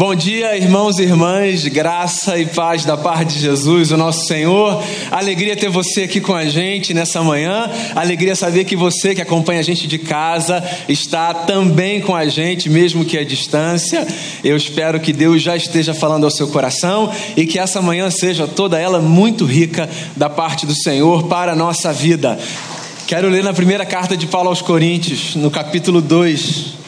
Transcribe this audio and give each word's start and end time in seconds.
Bom 0.00 0.14
dia, 0.14 0.56
irmãos 0.56 0.98
e 0.98 1.02
irmãs, 1.02 1.68
graça 1.68 2.38
e 2.38 2.46
paz 2.46 2.86
da 2.86 2.96
parte 2.96 3.34
de 3.34 3.40
Jesus, 3.40 3.92
o 3.92 3.98
nosso 3.98 4.26
Senhor. 4.26 4.82
Alegria 5.10 5.54
ter 5.54 5.68
você 5.68 6.04
aqui 6.04 6.22
com 6.22 6.34
a 6.34 6.46
gente 6.46 6.94
nessa 6.94 7.22
manhã. 7.22 7.70
Alegria 7.94 8.34
saber 8.34 8.64
que 8.64 8.74
você 8.74 9.14
que 9.14 9.20
acompanha 9.20 9.60
a 9.60 9.62
gente 9.62 9.86
de 9.86 9.98
casa 9.98 10.64
está 10.88 11.34
também 11.34 12.00
com 12.00 12.16
a 12.16 12.26
gente, 12.28 12.70
mesmo 12.70 13.04
que 13.04 13.18
à 13.18 13.22
distância. 13.22 14.06
Eu 14.42 14.56
espero 14.56 14.98
que 15.00 15.12
Deus 15.12 15.42
já 15.42 15.54
esteja 15.54 15.92
falando 15.92 16.24
ao 16.24 16.30
seu 16.30 16.48
coração 16.48 17.12
e 17.36 17.44
que 17.44 17.58
essa 17.58 17.82
manhã 17.82 18.10
seja 18.10 18.46
toda 18.46 18.78
ela 18.78 19.02
muito 19.02 19.44
rica 19.44 19.86
da 20.16 20.30
parte 20.30 20.64
do 20.64 20.74
Senhor 20.74 21.24
para 21.24 21.52
a 21.52 21.56
nossa 21.56 21.92
vida. 21.92 22.38
Quero 23.06 23.28
ler 23.28 23.44
na 23.44 23.52
primeira 23.52 23.84
carta 23.84 24.16
de 24.16 24.26
Paulo 24.26 24.48
aos 24.48 24.62
Coríntios, 24.62 25.36
no 25.36 25.50
capítulo 25.50 26.00
2 26.00 26.79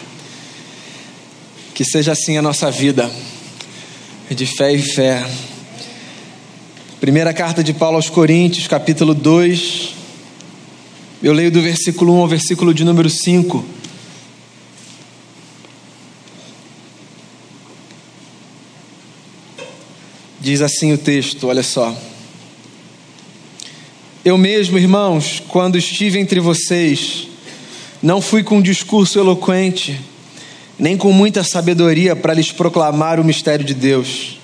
que 1.75 1.85
seja 1.85 2.13
assim 2.13 2.37
a 2.37 2.43
nossa 2.43 2.71
vida, 2.71 3.11
de 4.31 4.47
fé 4.47 4.73
e 4.73 4.83
fé. 4.83 5.27
Primeira 7.01 7.33
carta 7.33 7.65
de 7.65 7.73
Paulo 7.73 7.97
aos 7.97 8.11
Coríntios, 8.11 8.67
capítulo 8.67 9.15
2. 9.15 9.95
Eu 11.23 11.33
leio 11.33 11.51
do 11.51 11.63
versículo 11.63 12.15
1 12.15 12.21
ao 12.21 12.29
versículo 12.29 12.75
de 12.75 12.85
número 12.85 13.09
5. 13.09 13.65
Diz 20.41 20.61
assim 20.61 20.93
o 20.93 20.99
texto, 20.99 21.47
olha 21.47 21.63
só. 21.63 21.97
Eu 24.25 24.37
mesmo, 24.37 24.79
irmãos, 24.79 25.43
quando 25.49 25.79
estive 25.79 26.19
entre 26.19 26.39
vocês, 26.39 27.29
não 28.03 28.21
fui 28.21 28.43
com 28.43 28.59
um 28.59 28.63
discurso 28.63 29.19
eloquente, 29.19 29.99
nem 30.83 30.97
com 30.97 31.13
muita 31.13 31.45
sabedoria 31.45 32.17
para 32.17 32.35
lhes 32.35 32.51
proclamar 32.51 33.21
o 33.21 33.25
mistério 33.25 33.65
de 33.65 33.73
Deus, 33.73 34.41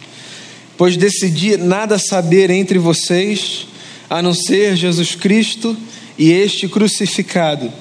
pois 0.76 0.96
decidi 0.96 1.56
nada 1.56 1.98
saber 1.98 2.48
entre 2.48 2.78
vocês 2.78 3.66
a 4.08 4.22
não 4.22 4.32
ser 4.32 4.76
Jesus 4.76 5.16
Cristo 5.16 5.76
e 6.16 6.30
este 6.30 6.68
crucificado. 6.68 7.72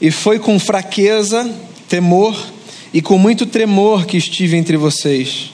E 0.00 0.10
foi 0.10 0.40
com 0.40 0.58
fraqueza, 0.58 1.48
temor 1.88 2.36
e 2.92 3.00
com 3.00 3.16
muito 3.16 3.46
tremor 3.46 4.04
que 4.04 4.16
estive 4.16 4.56
entre 4.56 4.76
vocês. 4.76 5.52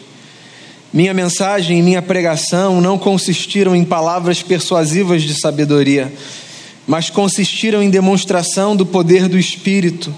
Minha 0.95 1.13
mensagem 1.13 1.81
e 1.81 1.83
minha 1.83 2.01
pregação 2.01 2.81
não 2.81 2.99
consistiram 2.99 3.77
em 3.77 3.85
palavras 3.85 4.43
persuasivas 4.43 5.23
de 5.23 5.39
sabedoria, 5.39 6.11
mas 6.87 7.11
consistiram 7.11 7.83
em 7.83 7.91
demonstração 7.91 8.75
do 8.75 8.87
poder 8.87 9.29
do 9.29 9.39
Espírito 9.39 10.15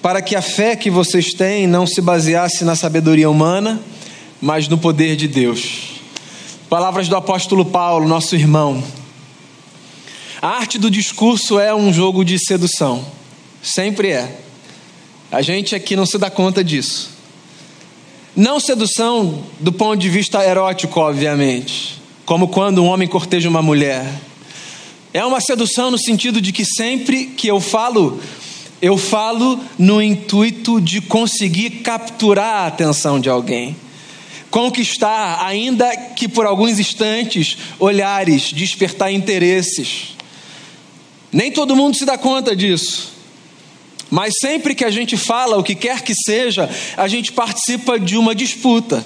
para 0.00 0.22
que 0.22 0.36
a 0.36 0.42
fé 0.42 0.76
que 0.76 0.90
vocês 0.90 1.32
têm 1.32 1.66
não 1.66 1.86
se 1.86 2.00
baseasse 2.00 2.64
na 2.64 2.76
sabedoria 2.76 3.28
humana, 3.28 3.80
mas 4.40 4.68
no 4.68 4.78
poder 4.78 5.16
de 5.16 5.26
Deus. 5.26 6.00
Palavras 6.68 7.08
do 7.08 7.16
apóstolo 7.16 7.64
Paulo, 7.64 8.06
nosso 8.06 8.36
irmão. 8.36 8.82
A 10.40 10.48
arte 10.48 10.78
do 10.78 10.90
discurso 10.90 11.58
é 11.58 11.74
um 11.74 11.92
jogo 11.92 12.24
de 12.24 12.38
sedução, 12.38 13.04
sempre 13.62 14.10
é. 14.10 14.40
A 15.32 15.42
gente 15.42 15.74
aqui 15.74 15.96
não 15.96 16.06
se 16.06 16.16
dá 16.16 16.30
conta 16.30 16.62
disso. 16.62 17.10
Não 18.36 18.60
sedução 18.60 19.42
do 19.58 19.72
ponto 19.72 19.96
de 19.96 20.08
vista 20.08 20.44
erótico, 20.44 21.00
obviamente, 21.00 22.00
como 22.24 22.46
quando 22.46 22.82
um 22.82 22.86
homem 22.86 23.08
corteja 23.08 23.48
uma 23.48 23.60
mulher. 23.60 24.06
É 25.12 25.24
uma 25.24 25.40
sedução 25.40 25.90
no 25.90 25.98
sentido 25.98 26.40
de 26.40 26.52
que 26.52 26.64
sempre 26.64 27.26
que 27.26 27.48
eu 27.48 27.60
falo 27.60 28.20
eu 28.80 28.96
falo 28.96 29.58
no 29.78 30.00
intuito 30.00 30.80
de 30.80 31.00
conseguir 31.00 31.70
capturar 31.82 32.64
a 32.64 32.66
atenção 32.66 33.18
de 33.18 33.28
alguém, 33.28 33.76
conquistar, 34.50 35.44
ainda 35.44 35.94
que 35.96 36.28
por 36.28 36.46
alguns 36.46 36.78
instantes, 36.78 37.58
olhares, 37.78 38.52
despertar 38.52 39.12
interesses. 39.12 40.16
Nem 41.32 41.50
todo 41.50 41.76
mundo 41.76 41.96
se 41.96 42.04
dá 42.04 42.16
conta 42.16 42.54
disso. 42.54 43.12
Mas 44.10 44.34
sempre 44.40 44.74
que 44.74 44.84
a 44.84 44.90
gente 44.90 45.16
fala 45.16 45.58
o 45.58 45.62
que 45.62 45.74
quer 45.74 46.02
que 46.02 46.14
seja, 46.14 46.70
a 46.96 47.06
gente 47.08 47.32
participa 47.32 47.98
de 48.00 48.16
uma 48.16 48.34
disputa. 48.34 49.04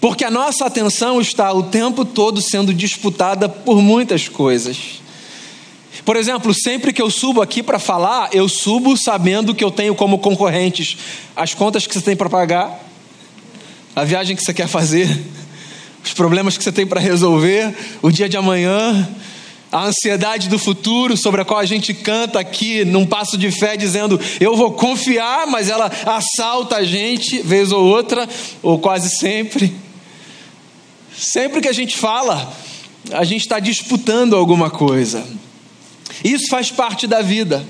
Porque 0.00 0.24
a 0.24 0.30
nossa 0.30 0.64
atenção 0.64 1.20
está 1.20 1.52
o 1.52 1.64
tempo 1.64 2.04
todo 2.04 2.40
sendo 2.40 2.72
disputada 2.72 3.48
por 3.48 3.82
muitas 3.82 4.28
coisas. 4.28 5.02
Por 6.06 6.14
exemplo, 6.14 6.54
sempre 6.54 6.92
que 6.92 7.02
eu 7.02 7.10
subo 7.10 7.42
aqui 7.42 7.64
para 7.64 7.80
falar, 7.80 8.28
eu 8.32 8.48
subo 8.48 8.96
sabendo 8.96 9.52
que 9.52 9.64
eu 9.64 9.72
tenho 9.72 9.92
como 9.92 10.20
concorrentes 10.20 10.96
as 11.34 11.52
contas 11.52 11.84
que 11.84 11.92
você 11.92 12.00
tem 12.00 12.14
para 12.14 12.30
pagar, 12.30 12.80
a 13.94 14.04
viagem 14.04 14.36
que 14.36 14.44
você 14.44 14.54
quer 14.54 14.68
fazer, 14.68 15.08
os 16.04 16.12
problemas 16.12 16.56
que 16.56 16.62
você 16.62 16.70
tem 16.70 16.86
para 16.86 17.00
resolver, 17.00 17.76
o 18.00 18.12
dia 18.12 18.28
de 18.28 18.36
amanhã, 18.36 19.08
a 19.72 19.86
ansiedade 19.86 20.48
do 20.48 20.60
futuro 20.60 21.16
sobre 21.16 21.40
a 21.40 21.44
qual 21.44 21.58
a 21.58 21.66
gente 21.66 21.92
canta 21.92 22.38
aqui 22.38 22.84
num 22.84 23.04
passo 23.04 23.36
de 23.36 23.50
fé 23.50 23.76
dizendo 23.76 24.20
eu 24.38 24.54
vou 24.54 24.74
confiar, 24.74 25.48
mas 25.48 25.68
ela 25.68 25.90
assalta 26.06 26.76
a 26.76 26.84
gente 26.84 27.42
vez 27.42 27.72
ou 27.72 27.84
outra, 27.84 28.28
ou 28.62 28.78
quase 28.78 29.10
sempre. 29.10 29.74
Sempre 31.18 31.60
que 31.60 31.68
a 31.68 31.72
gente 31.72 31.98
fala, 31.98 32.54
a 33.10 33.24
gente 33.24 33.40
está 33.40 33.58
disputando 33.58 34.36
alguma 34.36 34.70
coisa. 34.70 35.26
Isso 36.24 36.48
faz 36.48 36.70
parte 36.70 37.06
da 37.06 37.22
vida. 37.22 37.64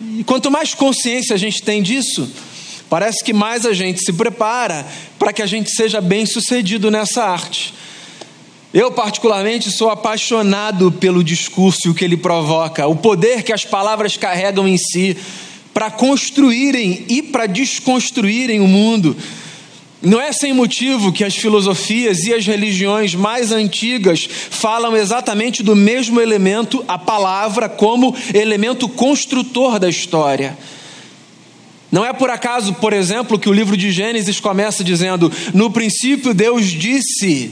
E 0.00 0.22
quanto 0.24 0.50
mais 0.50 0.74
consciência 0.74 1.34
a 1.34 1.38
gente 1.38 1.62
tem 1.62 1.82
disso, 1.82 2.30
parece 2.88 3.24
que 3.24 3.32
mais 3.32 3.66
a 3.66 3.72
gente 3.72 4.00
se 4.00 4.12
prepara 4.12 4.86
para 5.18 5.32
que 5.32 5.42
a 5.42 5.46
gente 5.46 5.70
seja 5.70 6.00
bem 6.00 6.24
sucedido 6.24 6.90
nessa 6.90 7.24
arte. 7.24 7.74
Eu, 8.72 8.92
particularmente, 8.92 9.70
sou 9.70 9.90
apaixonado 9.90 10.92
pelo 10.92 11.24
discurso 11.24 11.80
e 11.86 11.90
o 11.90 11.94
que 11.94 12.04
ele 12.04 12.16
provoca, 12.16 12.86
o 12.86 12.94
poder 12.94 13.42
que 13.42 13.52
as 13.52 13.64
palavras 13.64 14.16
carregam 14.16 14.68
em 14.68 14.76
si 14.76 15.16
para 15.72 15.90
construírem 15.90 17.04
e 17.08 17.22
para 17.22 17.46
desconstruírem 17.46 18.60
o 18.60 18.66
mundo. 18.66 19.16
Não 20.00 20.20
é 20.20 20.32
sem 20.32 20.52
motivo 20.52 21.12
que 21.12 21.24
as 21.24 21.34
filosofias 21.34 22.20
e 22.24 22.32
as 22.32 22.46
religiões 22.46 23.16
mais 23.16 23.50
antigas 23.50 24.28
falam 24.30 24.96
exatamente 24.96 25.60
do 25.62 25.74
mesmo 25.74 26.20
elemento, 26.20 26.84
a 26.86 26.96
palavra, 26.96 27.68
como 27.68 28.14
elemento 28.32 28.88
construtor 28.88 29.80
da 29.80 29.88
história. 29.88 30.56
Não 31.90 32.04
é 32.04 32.12
por 32.12 32.30
acaso, 32.30 32.74
por 32.74 32.92
exemplo, 32.92 33.38
que 33.38 33.48
o 33.48 33.52
livro 33.52 33.76
de 33.76 33.90
Gênesis 33.90 34.38
começa 34.38 34.84
dizendo: 34.84 35.32
No 35.52 35.70
princípio 35.70 36.32
Deus 36.32 36.66
disse. 36.66 37.50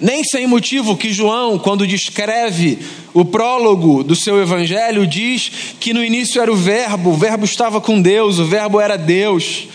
Nem 0.00 0.24
sem 0.24 0.46
motivo 0.46 0.96
que 0.96 1.12
João, 1.12 1.58
quando 1.58 1.86
descreve 1.86 2.78
o 3.12 3.22
prólogo 3.22 4.02
do 4.02 4.16
seu 4.16 4.40
evangelho, 4.40 5.06
diz 5.06 5.52
que 5.78 5.92
no 5.92 6.02
início 6.02 6.40
era 6.40 6.50
o 6.50 6.56
Verbo, 6.56 7.10
o 7.10 7.16
Verbo 7.18 7.44
estava 7.44 7.82
com 7.82 8.00
Deus, 8.00 8.38
o 8.38 8.46
Verbo 8.46 8.80
era 8.80 8.96
Deus. 8.96 9.68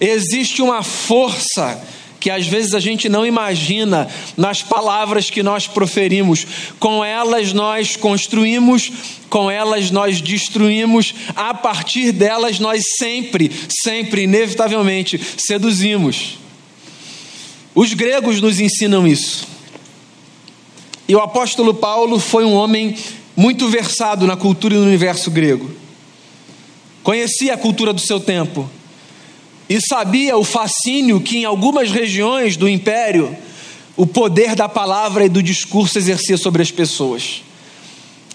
Existe 0.00 0.60
uma 0.60 0.82
força 0.82 1.80
que 2.24 2.30
às 2.30 2.46
vezes 2.46 2.72
a 2.72 2.80
gente 2.80 3.06
não 3.06 3.26
imagina 3.26 4.08
nas 4.34 4.62
palavras 4.62 5.28
que 5.28 5.42
nós 5.42 5.66
proferimos. 5.66 6.46
Com 6.80 7.04
elas 7.04 7.52
nós 7.52 7.96
construímos, 7.96 8.90
com 9.28 9.50
elas 9.50 9.90
nós 9.90 10.22
destruímos, 10.22 11.14
a 11.36 11.52
partir 11.52 12.12
delas 12.12 12.58
nós 12.58 12.82
sempre, 12.96 13.52
sempre, 13.68 14.22
inevitavelmente 14.22 15.20
seduzimos. 15.36 16.38
Os 17.74 17.92
gregos 17.92 18.40
nos 18.40 18.58
ensinam 18.58 19.06
isso. 19.06 19.46
E 21.06 21.14
o 21.14 21.20
apóstolo 21.20 21.74
Paulo 21.74 22.18
foi 22.18 22.42
um 22.46 22.54
homem 22.54 22.96
muito 23.36 23.68
versado 23.68 24.26
na 24.26 24.34
cultura 24.34 24.74
e 24.74 24.78
no 24.78 24.86
universo 24.86 25.30
grego. 25.30 25.70
Conhecia 27.02 27.52
a 27.52 27.58
cultura 27.58 27.92
do 27.92 28.00
seu 28.00 28.18
tempo 28.18 28.70
e 29.68 29.80
sabia 29.80 30.36
o 30.36 30.44
fascínio 30.44 31.20
que 31.20 31.38
em 31.38 31.44
algumas 31.44 31.90
regiões 31.90 32.56
do 32.56 32.68
império 32.68 33.36
o 33.96 34.06
poder 34.06 34.54
da 34.54 34.68
palavra 34.68 35.24
e 35.24 35.28
do 35.28 35.42
discurso 35.42 35.98
exercia 35.98 36.36
sobre 36.36 36.62
as 36.62 36.70
pessoas. 36.70 37.42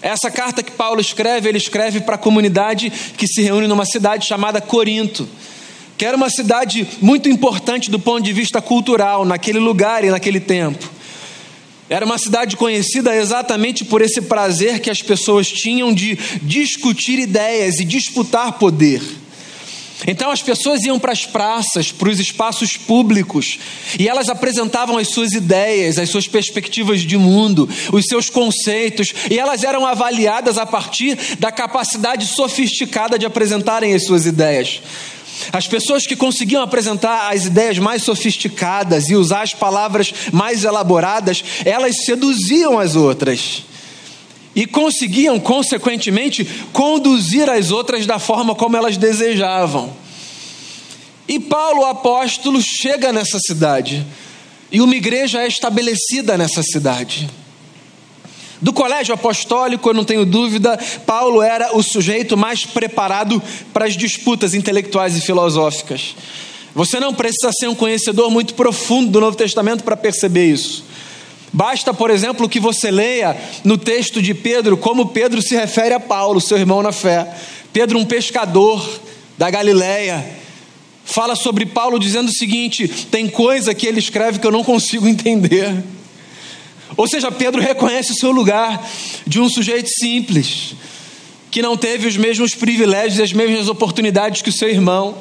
Essa 0.02 0.30
carta 0.30 0.62
que 0.62 0.72
Paulo 0.72 1.00
escreve, 1.00 1.48
ele 1.48 1.58
escreve 1.58 2.00
para 2.00 2.14
a 2.14 2.18
comunidade 2.18 2.90
que 3.16 3.26
se 3.26 3.42
reúne 3.42 3.66
numa 3.66 3.84
cidade 3.84 4.26
chamada 4.26 4.60
Corinto, 4.60 5.28
que 5.98 6.06
era 6.06 6.16
uma 6.16 6.30
cidade 6.30 6.88
muito 7.02 7.28
importante 7.28 7.90
do 7.90 7.98
ponto 7.98 8.22
de 8.22 8.32
vista 8.32 8.62
cultural 8.62 9.26
naquele 9.26 9.58
lugar 9.58 10.02
e 10.02 10.10
naquele 10.10 10.40
tempo. 10.40 10.90
Era 11.90 12.06
uma 12.06 12.16
cidade 12.16 12.56
conhecida 12.56 13.14
exatamente 13.14 13.84
por 13.84 14.00
esse 14.00 14.22
prazer 14.22 14.80
que 14.80 14.88
as 14.88 15.02
pessoas 15.02 15.48
tinham 15.48 15.92
de 15.92 16.16
discutir 16.40 17.18
ideias 17.18 17.80
e 17.80 17.84
disputar 17.84 18.52
poder. 18.52 19.02
Então 20.06 20.30
as 20.30 20.42
pessoas 20.42 20.82
iam 20.84 20.98
para 20.98 21.12
as 21.12 21.26
praças, 21.26 21.92
para 21.92 22.08
os 22.08 22.18
espaços 22.18 22.76
públicos, 22.76 23.58
e 23.98 24.08
elas 24.08 24.28
apresentavam 24.28 24.96
as 24.96 25.08
suas 25.08 25.32
ideias, 25.32 25.98
as 25.98 26.08
suas 26.08 26.26
perspectivas 26.26 27.00
de 27.00 27.16
mundo, 27.16 27.68
os 27.92 28.06
seus 28.06 28.30
conceitos, 28.30 29.12
e 29.30 29.38
elas 29.38 29.62
eram 29.64 29.86
avaliadas 29.86 30.58
a 30.58 30.66
partir 30.66 31.18
da 31.38 31.52
capacidade 31.52 32.26
sofisticada 32.26 33.18
de 33.18 33.26
apresentarem 33.26 33.94
as 33.94 34.04
suas 34.04 34.26
ideias. 34.26 34.80
As 35.52 35.66
pessoas 35.66 36.06
que 36.06 36.16
conseguiam 36.16 36.62
apresentar 36.62 37.32
as 37.32 37.46
ideias 37.46 37.78
mais 37.78 38.02
sofisticadas 38.02 39.08
e 39.08 39.14
usar 39.14 39.42
as 39.42 39.54
palavras 39.54 40.12
mais 40.32 40.64
elaboradas, 40.64 41.42
elas 41.64 42.04
seduziam 42.04 42.78
as 42.78 42.94
outras. 42.94 43.64
E 44.54 44.66
conseguiam, 44.66 45.38
consequentemente, 45.38 46.44
conduzir 46.72 47.48
as 47.48 47.70
outras 47.70 48.06
da 48.06 48.18
forma 48.18 48.54
como 48.54 48.76
elas 48.76 48.96
desejavam. 48.96 49.92
E 51.28 51.38
Paulo, 51.38 51.84
apóstolo, 51.84 52.60
chega 52.60 53.12
nessa 53.12 53.38
cidade. 53.38 54.04
E 54.72 54.80
uma 54.80 54.96
igreja 54.96 55.42
é 55.42 55.46
estabelecida 55.46 56.36
nessa 56.36 56.62
cidade. 56.62 57.30
Do 58.60 58.72
colégio 58.72 59.14
apostólico, 59.14 59.88
eu 59.88 59.94
não 59.94 60.04
tenho 60.04 60.26
dúvida, 60.26 60.78
Paulo 61.06 61.40
era 61.40 61.74
o 61.74 61.82
sujeito 61.82 62.36
mais 62.36 62.66
preparado 62.66 63.42
para 63.72 63.86
as 63.86 63.96
disputas 63.96 64.52
intelectuais 64.52 65.16
e 65.16 65.20
filosóficas. 65.20 66.14
Você 66.74 67.00
não 67.00 67.14
precisa 67.14 67.50
ser 67.52 67.68
um 67.68 67.74
conhecedor 67.74 68.30
muito 68.30 68.54
profundo 68.54 69.10
do 69.10 69.20
Novo 69.20 69.36
Testamento 69.36 69.82
para 69.82 69.96
perceber 69.96 70.52
isso. 70.52 70.84
Basta, 71.52 71.92
por 71.92 72.10
exemplo, 72.10 72.48
que 72.48 72.60
você 72.60 72.90
leia 72.90 73.36
no 73.64 73.76
texto 73.76 74.22
de 74.22 74.34
Pedro 74.34 74.76
como 74.76 75.08
Pedro 75.08 75.42
se 75.42 75.54
refere 75.56 75.94
a 75.94 76.00
Paulo, 76.00 76.40
seu 76.40 76.56
irmão 76.56 76.82
na 76.82 76.92
fé. 76.92 77.26
Pedro, 77.72 77.98
um 77.98 78.04
pescador 78.04 79.00
da 79.36 79.50
Galileia, 79.50 80.24
fala 81.04 81.34
sobre 81.34 81.66
Paulo 81.66 81.98
dizendo 81.98 82.28
o 82.28 82.34
seguinte: 82.34 82.86
tem 83.10 83.28
coisa 83.28 83.74
que 83.74 83.86
ele 83.86 83.98
escreve 83.98 84.38
que 84.38 84.46
eu 84.46 84.52
não 84.52 84.62
consigo 84.62 85.06
entender. 85.08 85.82
Ou 86.96 87.08
seja, 87.08 87.30
Pedro 87.30 87.60
reconhece 87.60 88.12
o 88.12 88.16
seu 88.16 88.30
lugar 88.30 88.88
de 89.26 89.40
um 89.40 89.48
sujeito 89.48 89.88
simples, 89.88 90.74
que 91.50 91.62
não 91.62 91.76
teve 91.76 92.06
os 92.06 92.16
mesmos 92.16 92.54
privilégios 92.54 93.18
e 93.18 93.22
as 93.22 93.32
mesmas 93.32 93.68
oportunidades 93.68 94.42
que 94.42 94.50
o 94.50 94.52
seu 94.52 94.68
irmão. 94.68 95.16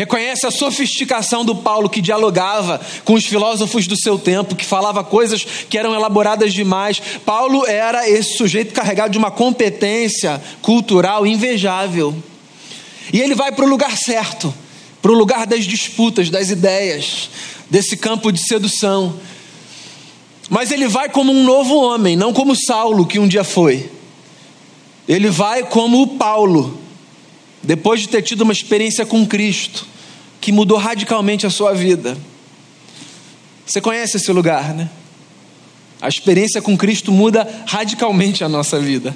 Reconhece 0.00 0.46
a 0.46 0.50
sofisticação 0.50 1.44
do 1.44 1.54
Paulo, 1.54 1.90
que 1.90 2.00
dialogava 2.00 2.80
com 3.04 3.12
os 3.12 3.26
filósofos 3.26 3.86
do 3.86 3.94
seu 3.94 4.18
tempo, 4.18 4.56
que 4.56 4.64
falava 4.64 5.04
coisas 5.04 5.44
que 5.68 5.76
eram 5.76 5.94
elaboradas 5.94 6.54
demais. 6.54 7.02
Paulo 7.22 7.66
era 7.66 8.08
esse 8.08 8.38
sujeito 8.38 8.72
carregado 8.72 9.12
de 9.12 9.18
uma 9.18 9.30
competência 9.30 10.42
cultural 10.62 11.26
invejável. 11.26 12.16
E 13.12 13.20
ele 13.20 13.34
vai 13.34 13.52
para 13.52 13.66
o 13.66 13.68
lugar 13.68 13.94
certo, 13.98 14.54
para 15.02 15.12
o 15.12 15.14
lugar 15.14 15.46
das 15.46 15.66
disputas, 15.66 16.30
das 16.30 16.48
ideias, 16.48 17.28
desse 17.68 17.94
campo 17.94 18.32
de 18.32 18.42
sedução. 18.42 19.20
Mas 20.48 20.70
ele 20.70 20.88
vai 20.88 21.10
como 21.10 21.30
um 21.30 21.44
novo 21.44 21.76
homem, 21.76 22.16
não 22.16 22.32
como 22.32 22.56
Saulo, 22.56 23.04
que 23.04 23.18
um 23.18 23.28
dia 23.28 23.44
foi. 23.44 23.90
Ele 25.06 25.28
vai 25.28 25.62
como 25.62 26.00
o 26.00 26.06
Paulo, 26.16 26.79
depois 27.62 28.00
de 28.00 28.08
ter 28.08 28.22
tido 28.22 28.42
uma 28.42 28.52
experiência 28.52 29.04
com 29.04 29.26
Cristo, 29.26 29.86
que 30.40 30.52
mudou 30.52 30.78
radicalmente 30.78 31.46
a 31.46 31.50
sua 31.50 31.74
vida. 31.74 32.16
Você 33.66 33.80
conhece 33.80 34.16
esse 34.16 34.32
lugar, 34.32 34.74
né? 34.74 34.88
A 36.00 36.08
experiência 36.08 36.62
com 36.62 36.76
Cristo 36.76 37.12
muda 37.12 37.46
radicalmente 37.66 38.42
a 38.42 38.48
nossa 38.48 38.78
vida. 38.80 39.14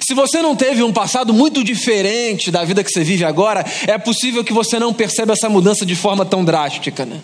Se 0.00 0.14
você 0.14 0.40
não 0.40 0.56
teve 0.56 0.82
um 0.82 0.92
passado 0.92 1.34
muito 1.34 1.62
diferente 1.62 2.50
da 2.50 2.64
vida 2.64 2.82
que 2.82 2.90
você 2.90 3.02
vive 3.02 3.24
agora, 3.24 3.64
é 3.86 3.98
possível 3.98 4.44
que 4.44 4.52
você 4.52 4.78
não 4.78 4.94
perceba 4.94 5.32
essa 5.32 5.48
mudança 5.48 5.84
de 5.84 5.96
forma 5.96 6.24
tão 6.24 6.44
drástica, 6.44 7.04
né? 7.04 7.20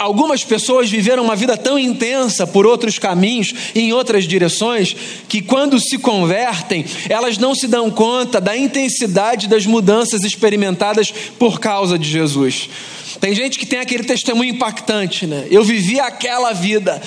Algumas 0.00 0.42
pessoas 0.42 0.88
viveram 0.88 1.22
uma 1.22 1.36
vida 1.36 1.58
tão 1.58 1.78
intensa 1.78 2.46
por 2.46 2.64
outros 2.64 2.98
caminhos, 2.98 3.52
em 3.74 3.92
outras 3.92 4.24
direções, 4.24 4.96
que 5.28 5.42
quando 5.42 5.78
se 5.78 5.98
convertem, 5.98 6.86
elas 7.06 7.36
não 7.36 7.54
se 7.54 7.68
dão 7.68 7.90
conta 7.90 8.40
da 8.40 8.56
intensidade 8.56 9.46
das 9.46 9.66
mudanças 9.66 10.24
experimentadas 10.24 11.12
por 11.38 11.60
causa 11.60 11.98
de 11.98 12.08
Jesus. 12.08 12.70
Tem 13.20 13.34
gente 13.34 13.58
que 13.58 13.66
tem 13.66 13.78
aquele 13.78 14.02
testemunho 14.02 14.54
impactante, 14.54 15.26
né? 15.26 15.46
Eu 15.50 15.62
vivi 15.62 16.00
aquela 16.00 16.54
vida 16.54 17.02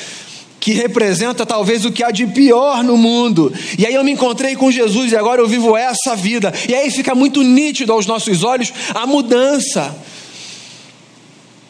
que 0.60 0.74
representa 0.74 1.48
talvez 1.48 1.86
o 1.86 1.92
que 1.92 2.04
há 2.04 2.12
de 2.12 2.28
pior 2.28 2.84
no 2.84 2.96
mundo. 2.96 3.52
E 3.76 3.88
aí 3.88 3.96
eu 3.96 4.04
me 4.04 4.12
encontrei 4.12 4.56
com 4.56 4.72
Jesus 4.72 5.12
e 5.12 5.16
agora 5.16 5.42
eu 5.42 5.48
vivo 5.48 5.76
essa 5.76 6.16
vida. 6.16 6.54
E 6.70 6.76
aí 6.76 6.92
fica 6.92 7.16
muito 7.16 7.42
nítido 7.42 7.92
aos 7.92 8.06
nossos 8.06 8.44
olhos 8.44 8.72
a 8.94 9.08
mudança. 9.08 10.13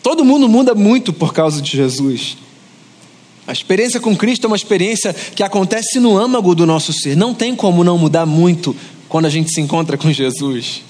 Todo 0.03 0.25
mundo 0.25 0.50
muda 0.50 0.75
muito 0.75 1.13
por 1.13 1.33
causa 1.33 1.61
de 1.61 1.71
Jesus. 1.71 2.35
A 3.47 3.53
experiência 3.53 4.01
com 4.01 4.15
Cristo 4.15 4.45
é 4.45 4.47
uma 4.47 4.55
experiência 4.55 5.13
que 5.13 5.41
acontece 5.41 5.97
no 5.97 6.17
âmago 6.17 6.53
do 6.53 6.65
nosso 6.65 6.91
ser. 6.91 7.15
Não 7.15 7.33
tem 7.33 7.55
como 7.55 7.83
não 7.83 7.97
mudar 7.97 8.25
muito 8.25 8.75
quando 9.07 9.25
a 9.25 9.29
gente 9.29 9.53
se 9.53 9.61
encontra 9.61 9.97
com 9.97 10.11
Jesus. 10.11 10.81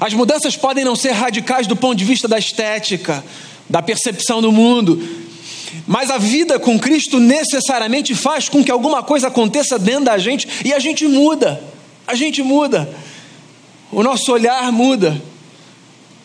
As 0.00 0.14
mudanças 0.14 0.56
podem 0.56 0.84
não 0.84 0.96
ser 0.96 1.12
radicais 1.12 1.66
do 1.66 1.76
ponto 1.76 1.96
de 1.96 2.04
vista 2.04 2.26
da 2.26 2.38
estética, 2.38 3.22
da 3.68 3.82
percepção 3.82 4.40
do 4.40 4.50
mundo, 4.50 5.00
mas 5.86 6.10
a 6.10 6.16
vida 6.16 6.58
com 6.58 6.78
Cristo 6.78 7.20
necessariamente 7.20 8.14
faz 8.14 8.48
com 8.48 8.64
que 8.64 8.70
alguma 8.70 9.02
coisa 9.02 9.28
aconteça 9.28 9.78
dentro 9.78 10.06
da 10.06 10.16
gente 10.16 10.48
e 10.64 10.72
a 10.72 10.78
gente 10.78 11.06
muda. 11.06 11.62
A 12.06 12.14
gente 12.14 12.42
muda. 12.42 12.88
O 13.92 14.02
nosso 14.02 14.32
olhar 14.32 14.72
muda. 14.72 15.22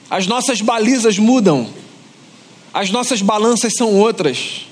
As 0.10 0.28
nossas 0.28 0.62
balizas 0.62 1.18
mudam 1.20 1.68
as 2.74 2.90
nossas 2.90 3.22
balanças 3.22 3.74
são 3.76 3.96
outras. 3.96 4.66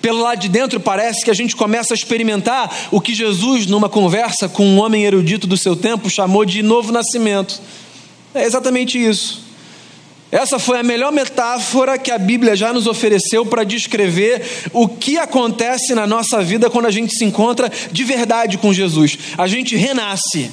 Pelo 0.00 0.20
lado 0.20 0.40
de 0.40 0.48
dentro, 0.48 0.80
parece 0.80 1.24
que 1.24 1.30
a 1.30 1.34
gente 1.34 1.54
começa 1.54 1.94
a 1.94 1.96
experimentar 1.96 2.88
o 2.90 3.00
que 3.00 3.14
Jesus, 3.14 3.66
numa 3.66 3.88
conversa 3.88 4.48
com 4.48 4.66
um 4.66 4.80
homem 4.80 5.04
erudito 5.04 5.46
do 5.46 5.56
seu 5.56 5.76
tempo, 5.76 6.10
chamou 6.10 6.44
de 6.44 6.62
novo 6.62 6.92
nascimento. 6.92 7.60
É 8.34 8.44
exatamente 8.44 8.98
isso. 8.98 9.42
Essa 10.32 10.58
foi 10.58 10.80
a 10.80 10.82
melhor 10.82 11.12
metáfora 11.12 11.98
que 11.98 12.10
a 12.10 12.16
Bíblia 12.16 12.56
já 12.56 12.72
nos 12.72 12.86
ofereceu 12.86 13.44
para 13.44 13.64
descrever 13.64 14.42
o 14.72 14.88
que 14.88 15.18
acontece 15.18 15.94
na 15.94 16.06
nossa 16.06 16.42
vida 16.42 16.70
quando 16.70 16.86
a 16.86 16.90
gente 16.90 17.14
se 17.14 17.24
encontra 17.24 17.70
de 17.92 18.02
verdade 18.02 18.56
com 18.56 18.72
Jesus. 18.72 19.18
A 19.36 19.46
gente 19.46 19.76
renasce. 19.76 20.50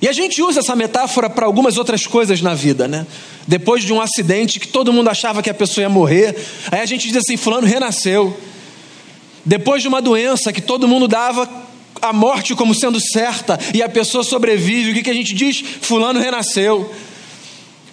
E 0.00 0.08
a 0.08 0.12
gente 0.12 0.42
usa 0.42 0.60
essa 0.60 0.76
metáfora 0.76 1.30
para 1.30 1.46
algumas 1.46 1.78
outras 1.78 2.06
coisas 2.06 2.42
na 2.42 2.54
vida, 2.54 2.86
né? 2.86 3.06
Depois 3.46 3.82
de 3.82 3.92
um 3.92 4.00
acidente 4.00 4.60
que 4.60 4.68
todo 4.68 4.92
mundo 4.92 5.08
achava 5.08 5.42
que 5.42 5.48
a 5.48 5.54
pessoa 5.54 5.82
ia 5.82 5.88
morrer, 5.88 6.36
aí 6.70 6.80
a 6.80 6.86
gente 6.86 7.06
diz 7.08 7.16
assim: 7.16 7.36
Fulano 7.36 7.66
renasceu. 7.66 8.36
Depois 9.44 9.80
de 9.80 9.88
uma 9.88 10.02
doença 10.02 10.52
que 10.52 10.60
todo 10.60 10.88
mundo 10.88 11.06
dava 11.06 11.48
a 12.02 12.12
morte 12.12 12.54
como 12.54 12.74
sendo 12.74 13.00
certa 13.00 13.58
e 13.72 13.82
a 13.82 13.88
pessoa 13.88 14.22
sobrevive, 14.22 14.90
o 14.90 14.94
que, 14.94 15.02
que 15.04 15.10
a 15.10 15.14
gente 15.14 15.34
diz? 15.34 15.64
Fulano 15.80 16.20
renasceu. 16.20 16.92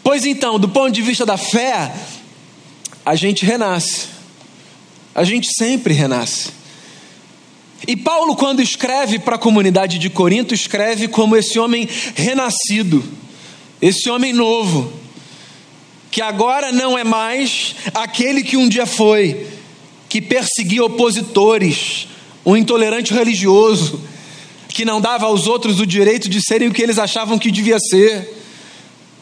Pois 0.04 0.26
então, 0.26 0.60
do 0.60 0.68
ponto 0.68 0.92
de 0.92 1.02
vista 1.02 1.26
da 1.26 1.38
fé, 1.38 1.94
a 3.06 3.16
gente 3.16 3.46
renasce. 3.46 4.08
A 5.16 5.24
gente 5.24 5.48
sempre 5.56 5.94
renasce. 5.94 6.63
E 7.88 7.96
Paulo, 7.98 8.36
quando 8.36 8.62
escreve 8.62 9.20
para 9.20 9.36
a 9.36 9.40
comunidade 9.40 10.00
de 10.00 10.10
Corinto, 10.10 10.54
escreve 10.54 11.08
como 11.08 11.36
esse 11.36 11.60
homem 11.60 11.88
renascido, 12.16 13.04
esse 13.82 14.10
homem 14.10 14.32
novo, 14.32 14.92
que 16.10 16.22
agora 16.22 16.72
não 16.72 16.98
é 16.98 17.04
mais 17.04 17.76
aquele 17.94 18.42
que 18.44 18.56
um 18.56 18.70
dia 18.70 18.86
foi, 18.86 19.48
que 20.08 20.22
perseguia 20.22 20.84
opositores, 20.86 22.08
um 22.46 22.56
intolerante 22.56 23.14
religioso, 23.14 24.00
que 24.70 24.86
não 24.86 25.02
dava 25.02 25.26
aos 25.26 25.46
outros 25.46 25.80
o 25.80 25.86
direito 25.86 26.30
de 26.30 26.42
serem 26.42 26.70
o 26.70 26.74
que 26.74 26.82
eles 26.82 26.98
achavam 26.98 27.38
que 27.38 27.52
devia 27.52 27.80
ser. 27.80 28.42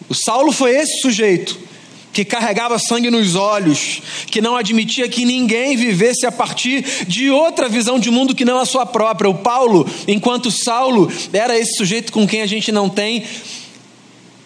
O 0.07 0.13
Saulo 0.13 0.51
foi 0.51 0.75
esse 0.75 1.01
sujeito 1.01 1.70
que 2.13 2.25
carregava 2.25 2.77
sangue 2.77 3.09
nos 3.09 3.35
olhos, 3.35 4.01
que 4.27 4.41
não 4.41 4.55
admitia 4.55 5.07
que 5.07 5.25
ninguém 5.25 5.77
vivesse 5.77 6.25
a 6.25 6.31
partir 6.31 6.83
de 7.07 7.29
outra 7.29 7.69
visão 7.69 7.99
de 7.99 8.11
mundo 8.11 8.35
que 8.35 8.45
não 8.45 8.59
a 8.59 8.65
sua 8.65 8.85
própria. 8.85 9.29
O 9.29 9.35
Paulo, 9.35 9.87
enquanto 10.07 10.51
Saulo, 10.51 11.11
era 11.31 11.57
esse 11.57 11.77
sujeito 11.77 12.11
com 12.11 12.27
quem 12.27 12.41
a 12.41 12.47
gente 12.47 12.71
não 12.71 12.89
tem 12.89 13.23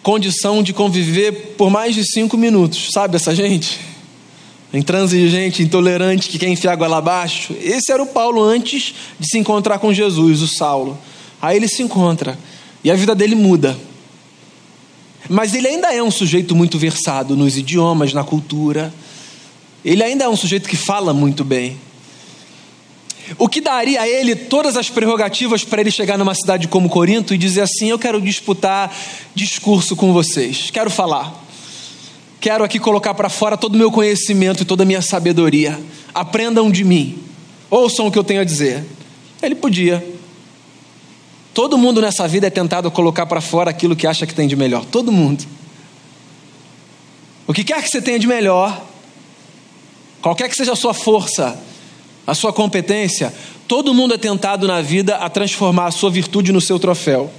condição 0.02 0.62
de 0.62 0.72
conviver 0.72 1.54
por 1.56 1.68
mais 1.68 1.92
de 1.92 2.04
cinco 2.04 2.36
minutos, 2.36 2.90
sabe 2.92 3.16
essa 3.16 3.34
gente? 3.34 3.80
Intransigente, 4.72 5.62
intolerante, 5.62 6.28
que 6.28 6.38
quer 6.38 6.48
enfiar 6.48 6.74
água 6.74 6.86
lá 6.86 6.98
abaixo. 6.98 7.56
Esse 7.60 7.90
era 7.90 8.00
o 8.00 8.06
Paulo 8.06 8.42
antes 8.42 8.94
de 9.18 9.28
se 9.28 9.38
encontrar 9.38 9.80
com 9.80 9.92
Jesus, 9.92 10.42
o 10.42 10.48
Saulo. 10.48 10.96
Aí 11.42 11.56
ele 11.56 11.66
se 11.66 11.82
encontra 11.82 12.38
e 12.84 12.90
a 12.90 12.94
vida 12.94 13.16
dele 13.16 13.34
muda. 13.34 13.76
Mas 15.28 15.54
ele 15.54 15.68
ainda 15.68 15.92
é 15.92 16.02
um 16.02 16.10
sujeito 16.10 16.54
muito 16.54 16.78
versado 16.78 17.36
nos 17.36 17.56
idiomas, 17.56 18.12
na 18.12 18.24
cultura. 18.24 18.92
Ele 19.84 20.02
ainda 20.02 20.24
é 20.24 20.28
um 20.28 20.36
sujeito 20.36 20.68
que 20.68 20.76
fala 20.76 21.12
muito 21.12 21.44
bem. 21.44 21.76
O 23.38 23.48
que 23.48 23.60
daria 23.60 24.02
a 24.02 24.08
ele 24.08 24.36
todas 24.36 24.76
as 24.76 24.88
prerrogativas 24.88 25.64
para 25.64 25.80
ele 25.80 25.90
chegar 25.90 26.16
numa 26.16 26.34
cidade 26.34 26.68
como 26.68 26.88
Corinto 26.88 27.34
e 27.34 27.38
dizer 27.38 27.62
assim: 27.62 27.90
Eu 27.90 27.98
quero 27.98 28.20
disputar 28.20 28.94
discurso 29.34 29.96
com 29.96 30.12
vocês, 30.12 30.70
quero 30.70 30.90
falar. 30.90 31.44
Quero 32.40 32.62
aqui 32.62 32.78
colocar 32.78 33.14
para 33.14 33.28
fora 33.28 33.56
todo 33.56 33.74
o 33.74 33.78
meu 33.78 33.90
conhecimento 33.90 34.62
e 34.62 34.64
toda 34.64 34.84
a 34.84 34.86
minha 34.86 35.02
sabedoria. 35.02 35.80
Aprendam 36.14 36.70
de 36.70 36.84
mim. 36.84 37.18
Ouçam 37.68 38.06
o 38.06 38.12
que 38.12 38.18
eu 38.18 38.22
tenho 38.22 38.40
a 38.40 38.44
dizer. 38.44 38.84
Ele 39.42 39.54
podia. 39.54 40.15
Todo 41.56 41.78
mundo 41.78 42.02
nessa 42.02 42.28
vida 42.28 42.48
é 42.48 42.50
tentado 42.50 42.90
colocar 42.90 43.24
para 43.24 43.40
fora 43.40 43.70
aquilo 43.70 43.96
que 43.96 44.06
acha 44.06 44.26
que 44.26 44.34
tem 44.34 44.46
de 44.46 44.54
melhor. 44.54 44.84
Todo 44.84 45.10
mundo. 45.10 45.42
O 47.46 47.54
que 47.54 47.64
quer 47.64 47.82
que 47.82 47.88
você 47.88 48.02
tenha 48.02 48.18
de 48.18 48.26
melhor, 48.26 48.78
qualquer 50.20 50.50
que 50.50 50.54
seja 50.54 50.74
a 50.74 50.76
sua 50.76 50.92
força, 50.92 51.58
a 52.26 52.34
sua 52.34 52.52
competência, 52.52 53.32
todo 53.66 53.94
mundo 53.94 54.12
é 54.12 54.18
tentado 54.18 54.68
na 54.68 54.82
vida 54.82 55.16
a 55.16 55.30
transformar 55.30 55.86
a 55.86 55.90
sua 55.90 56.10
virtude 56.10 56.52
no 56.52 56.60
seu 56.60 56.78
troféu. 56.78 57.30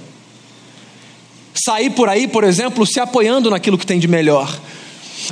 Sair 1.54 1.90
por 1.90 2.08
aí, 2.08 2.26
por 2.26 2.42
exemplo, 2.42 2.84
se 2.84 2.98
apoiando 2.98 3.48
naquilo 3.48 3.78
que 3.78 3.86
tem 3.86 4.00
de 4.00 4.08
melhor. 4.08 4.52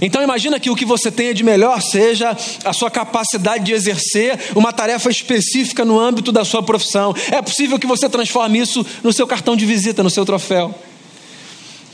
Então 0.00 0.22
imagina 0.22 0.58
que 0.58 0.70
o 0.70 0.76
que 0.76 0.84
você 0.84 1.10
tenha 1.10 1.32
de 1.32 1.42
melhor 1.42 1.80
seja 1.80 2.36
a 2.64 2.72
sua 2.72 2.90
capacidade 2.90 3.64
de 3.64 3.72
exercer 3.72 4.38
uma 4.54 4.72
tarefa 4.72 5.10
específica 5.10 5.84
no 5.84 5.98
âmbito 5.98 6.32
da 6.32 6.44
sua 6.44 6.62
profissão. 6.62 7.14
É 7.30 7.40
possível 7.40 7.78
que 7.78 7.86
você 7.86 8.08
transforme 8.08 8.58
isso 8.58 8.84
no 9.02 9.12
seu 9.12 9.26
cartão 9.26 9.56
de 9.56 9.64
visita, 9.64 10.02
no 10.02 10.10
seu 10.10 10.24
troféu. 10.24 10.74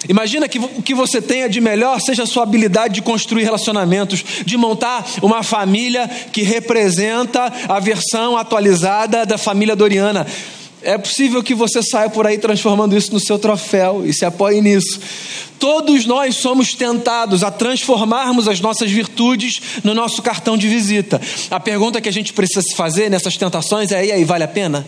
Imagina 0.09 0.49
que 0.49 0.59
o 0.59 0.83
que 0.83 0.95
você 0.95 1.23
tenha 1.23 1.49
de 1.49 1.61
melhor 1.61 2.01
seja 2.01 2.25
a 2.25 2.27
sua 2.27 2.43
habilidade 2.43 2.95
de 2.95 3.03
construir 3.03 3.45
relacionamentos, 3.45 4.25
de 4.45 4.57
montar 4.57 5.07
uma 5.23 5.43
família 5.43 6.09
que 6.33 6.43
representa 6.43 7.53
a 7.69 7.79
versão 7.79 8.37
atualizada 8.37 9.25
da 9.25 9.39
família 9.39 9.77
Doriana. 9.77 10.27
É 10.83 10.99
possível 10.99 11.43
que 11.43 11.55
você 11.55 11.83
saia 11.83 12.11
por 12.11 12.27
aí 12.27 12.39
transformando 12.39 12.97
isso 12.97 13.13
no 13.13 13.21
seu 13.21 13.39
troféu 13.39 14.05
e 14.05 14.13
se 14.13 14.25
apoie 14.25 14.61
nisso. 14.61 15.01
Todos 15.59 16.07
nós 16.07 16.37
somos 16.37 16.75
tentados 16.75 17.45
a 17.45 17.51
transformarmos 17.51 18.49
as 18.49 18.61
nossas 18.61 18.91
virtudes 18.91 19.61
no 19.85 19.95
nosso 19.95 20.21
cartão 20.21 20.59
de 20.59 20.69
visita. 20.69 21.21
A 21.51 21.61
pergunta 21.61 22.01
que 22.01 22.09
a 22.09 22.13
gente 22.13 22.33
precisa 22.33 22.63
se 22.63 22.75
fazer 22.75 23.09
nessas 23.09 23.37
tentações 23.37 23.93
é: 23.93 24.07
e 24.07 24.13
aí, 24.13 24.25
vale 24.25 24.43
a 24.43 24.49
pena? 24.49 24.85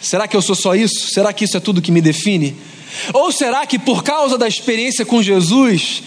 Será 0.00 0.28
que 0.28 0.36
eu 0.36 0.42
sou 0.42 0.54
só 0.54 0.74
isso? 0.74 1.08
Será 1.08 1.32
que 1.32 1.44
isso 1.46 1.56
é 1.56 1.60
tudo 1.60 1.80
que 1.80 1.90
me 1.90 2.02
define? 2.02 2.54
Ou 3.14 3.32
será 3.32 3.64
que 3.66 3.78
por 3.78 4.04
causa 4.04 4.36
da 4.36 4.46
experiência 4.46 5.06
com 5.06 5.22
Jesus, 5.22 6.02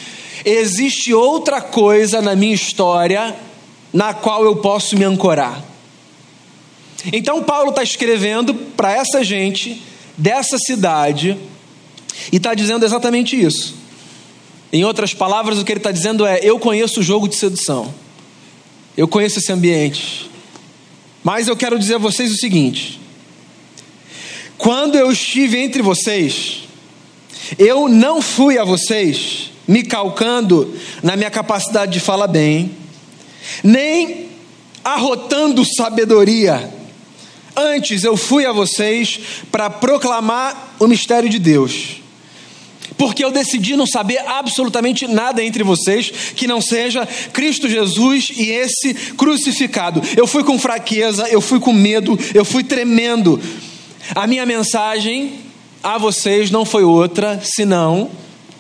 existe 0.46 1.14
outra 1.14 1.60
coisa 1.60 2.22
na 2.22 2.36
minha 2.36 2.54
história 2.54 3.36
na 3.92 4.14
qual 4.14 4.44
eu 4.44 4.58
posso 4.58 4.96
me 4.96 5.04
ancorar? 5.04 5.64
Então, 7.12 7.44
Paulo 7.44 7.70
está 7.70 7.84
escrevendo 7.84 8.54
para 8.54 8.92
essa 8.92 9.24
gente 9.24 9.82
dessa 10.18 10.58
cidade 10.58 11.38
e 12.32 12.38
está 12.38 12.54
dizendo 12.54 12.86
exatamente 12.86 13.40
isso. 13.40 13.76
Em 14.72 14.84
outras 14.84 15.14
palavras, 15.14 15.60
o 15.60 15.64
que 15.64 15.72
ele 15.72 15.80
está 15.80 15.92
dizendo 15.92 16.26
é: 16.26 16.40
Eu 16.42 16.60
conheço 16.60 17.00
o 17.00 17.04
jogo 17.04 17.28
de 17.28 17.36
sedução, 17.36 17.94
eu 18.98 19.08
conheço 19.08 19.40
esse 19.40 19.52
ambiente, 19.52 20.30
mas 21.24 21.48
eu 21.48 21.56
quero 21.56 21.80
dizer 21.80 21.96
a 21.96 22.00
vocês 22.00 22.32
o 22.32 22.38
seguinte: 22.38 23.00
quando 24.58 24.98
eu 24.98 25.12
estive 25.12 25.58
entre 25.58 25.82
vocês, 25.82 26.64
eu 27.58 27.88
não 27.88 28.22
fui 28.22 28.58
a 28.58 28.66
vocês 28.66 29.52
me 29.68 29.84
calcando 29.84 30.74
na 31.04 31.16
minha 31.16 31.30
capacidade 31.30 31.92
de 31.92 32.00
falar 32.00 32.28
bem, 32.28 32.72
nem 33.64 34.28
arrotando 34.84 35.64
sabedoria. 35.66 36.77
Antes 37.58 38.04
eu 38.04 38.16
fui 38.16 38.46
a 38.46 38.52
vocês 38.52 39.20
para 39.52 39.68
proclamar 39.70 40.76
o 40.80 40.88
mistério 40.88 41.28
de 41.28 41.40
Deus. 41.40 42.02
Porque 42.96 43.24
eu 43.24 43.32
decidi 43.32 43.76
não 43.76 43.86
saber 43.86 44.20
absolutamente 44.28 45.08
nada 45.08 45.44
entre 45.44 45.64
vocês 45.64 46.12
que 46.36 46.48
não 46.48 46.62
seja 46.62 47.08
Cristo 47.34 47.68
Jesus 47.68 48.30
e 48.36 48.50
esse 48.50 48.94
crucificado. 49.16 50.02
Eu 50.16 50.28
fui 50.28 50.44
com 50.44 50.58
fraqueza, 50.60 51.28
eu 51.30 51.42
fui 51.42 51.60
com 51.60 51.74
medo, 51.74 52.18
eu 52.34 52.46
fui 52.46 52.64
tremendo. 52.64 53.42
A 54.16 54.28
minha 54.28 54.46
mensagem 54.46 55.34
a 55.84 55.98
vocês 55.98 56.50
não 56.52 56.64
foi 56.64 56.84
outra 56.84 57.40
senão 57.44 58.10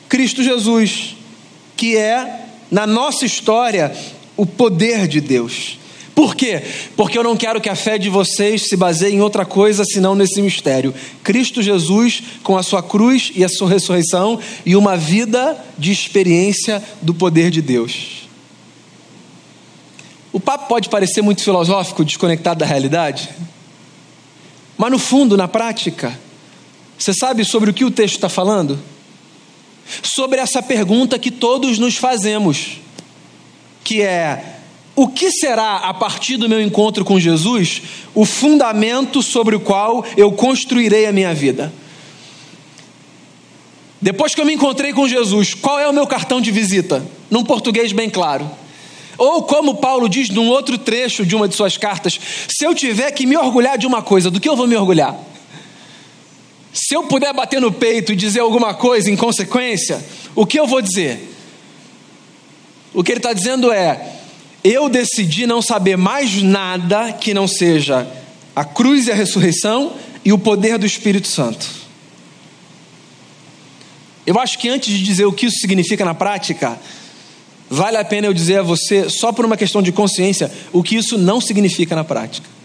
Cristo 0.09 0.41
Jesus, 0.41 1.15
que 1.75 1.95
é, 1.95 2.45
na 2.71 2.87
nossa 2.87 3.25
história, 3.25 3.95
o 4.35 4.45
poder 4.45 5.07
de 5.07 5.19
Deus. 5.19 5.77
Por 6.17 6.35
quê? 6.35 6.63
Porque 6.95 7.15
eu 7.15 7.23
não 7.23 7.37
quero 7.37 7.61
que 7.61 7.69
a 7.69 7.75
fé 7.75 7.99
de 7.99 8.09
vocês 8.09 8.69
se 8.69 8.75
baseie 8.75 9.13
em 9.13 9.21
outra 9.21 9.45
coisa 9.45 9.85
senão 9.85 10.15
nesse 10.15 10.41
mistério. 10.41 10.91
Cristo 11.23 11.61
Jesus 11.61 12.23
com 12.41 12.57
a 12.57 12.63
sua 12.63 12.81
cruz 12.81 13.31
e 13.35 13.45
a 13.45 13.47
sua 13.47 13.69
ressurreição 13.69 14.39
e 14.65 14.75
uma 14.75 14.97
vida 14.97 15.63
de 15.77 15.91
experiência 15.91 16.83
do 17.03 17.13
poder 17.13 17.51
de 17.51 17.61
Deus. 17.61 18.27
O 20.33 20.39
papo 20.39 20.67
pode 20.67 20.89
parecer 20.89 21.21
muito 21.21 21.43
filosófico, 21.43 22.03
desconectado 22.03 22.61
da 22.61 22.65
realidade, 22.65 23.29
mas 24.75 24.89
no 24.89 24.97
fundo, 24.97 25.37
na 25.37 25.47
prática, 25.47 26.19
você 26.97 27.13
sabe 27.13 27.45
sobre 27.45 27.69
o 27.69 27.73
que 27.75 27.85
o 27.85 27.91
texto 27.91 28.15
está 28.15 28.27
falando? 28.27 28.79
Sobre 30.01 30.39
essa 30.39 30.63
pergunta 30.63 31.19
que 31.19 31.29
todos 31.29 31.77
nos 31.77 31.95
fazemos, 31.95 32.79
que 33.83 34.01
é: 34.01 34.56
o 34.97 35.07
que 35.07 35.31
será, 35.31 35.75
a 35.77 35.93
partir 35.93 36.37
do 36.37 36.49
meu 36.49 36.59
encontro 36.59 37.05
com 37.05 37.19
Jesus, 37.19 37.83
o 38.15 38.25
fundamento 38.25 39.21
sobre 39.21 39.55
o 39.55 39.59
qual 39.59 40.03
eu 40.17 40.31
construirei 40.31 41.05
a 41.05 41.11
minha 41.11 41.35
vida? 41.35 41.71
Depois 44.01 44.33
que 44.33 44.41
eu 44.41 44.45
me 44.45 44.55
encontrei 44.55 44.91
com 44.93 45.07
Jesus, 45.07 45.53
qual 45.53 45.79
é 45.79 45.87
o 45.87 45.93
meu 45.93 46.07
cartão 46.07 46.41
de 46.41 46.49
visita? 46.49 47.05
Num 47.29 47.43
português 47.43 47.91
bem 47.91 48.09
claro. 48.09 48.49
Ou 49.19 49.43
como 49.43 49.75
Paulo 49.75 50.09
diz 50.09 50.31
num 50.31 50.47
outro 50.47 50.79
trecho 50.79 51.23
de 51.23 51.35
uma 51.35 51.47
de 51.47 51.53
suas 51.53 51.77
cartas, 51.77 52.19
se 52.49 52.65
eu 52.65 52.73
tiver 52.73 53.11
que 53.11 53.27
me 53.27 53.37
orgulhar 53.37 53.77
de 53.77 53.85
uma 53.85 54.01
coisa, 54.01 54.31
do 54.31 54.39
que 54.39 54.49
eu 54.49 54.55
vou 54.55 54.65
me 54.65 54.75
orgulhar? 54.75 55.15
Se 56.73 56.95
eu 56.95 57.03
puder 57.03 57.31
bater 57.35 57.61
no 57.61 57.71
peito 57.71 58.11
e 58.11 58.15
dizer 58.15 58.39
alguma 58.39 58.73
coisa 58.73 59.11
em 59.11 59.15
consequência, 59.15 60.03
o 60.33 60.43
que 60.43 60.59
eu 60.59 60.65
vou 60.65 60.81
dizer? 60.81 61.35
O 62.95 63.03
que 63.03 63.11
ele 63.11 63.19
está 63.19 63.31
dizendo 63.31 63.71
é: 63.71 64.16
eu 64.67 64.89
decidi 64.89 65.47
não 65.47 65.61
saber 65.61 65.95
mais 65.97 66.41
nada 66.41 67.13
que 67.13 67.33
não 67.33 67.47
seja 67.47 68.07
a 68.55 68.65
cruz 68.65 69.07
e 69.07 69.11
a 69.11 69.15
ressurreição 69.15 69.93
e 70.25 70.33
o 70.33 70.37
poder 70.37 70.77
do 70.77 70.85
Espírito 70.85 71.27
Santo. 71.27 71.65
Eu 74.25 74.37
acho 74.39 74.59
que 74.59 74.67
antes 74.67 74.93
de 74.93 75.03
dizer 75.03 75.25
o 75.25 75.31
que 75.31 75.45
isso 75.45 75.59
significa 75.59 76.03
na 76.03 76.13
prática, 76.13 76.77
vale 77.69 77.97
a 77.97 78.03
pena 78.03 78.27
eu 78.27 78.33
dizer 78.33 78.59
a 78.59 78.63
você, 78.63 79.09
só 79.09 79.31
por 79.31 79.45
uma 79.45 79.55
questão 79.55 79.81
de 79.81 79.91
consciência, 79.91 80.51
o 80.73 80.83
que 80.83 80.95
isso 80.95 81.17
não 81.17 81.39
significa 81.39 81.95
na 81.95 82.03
prática. 82.03 82.56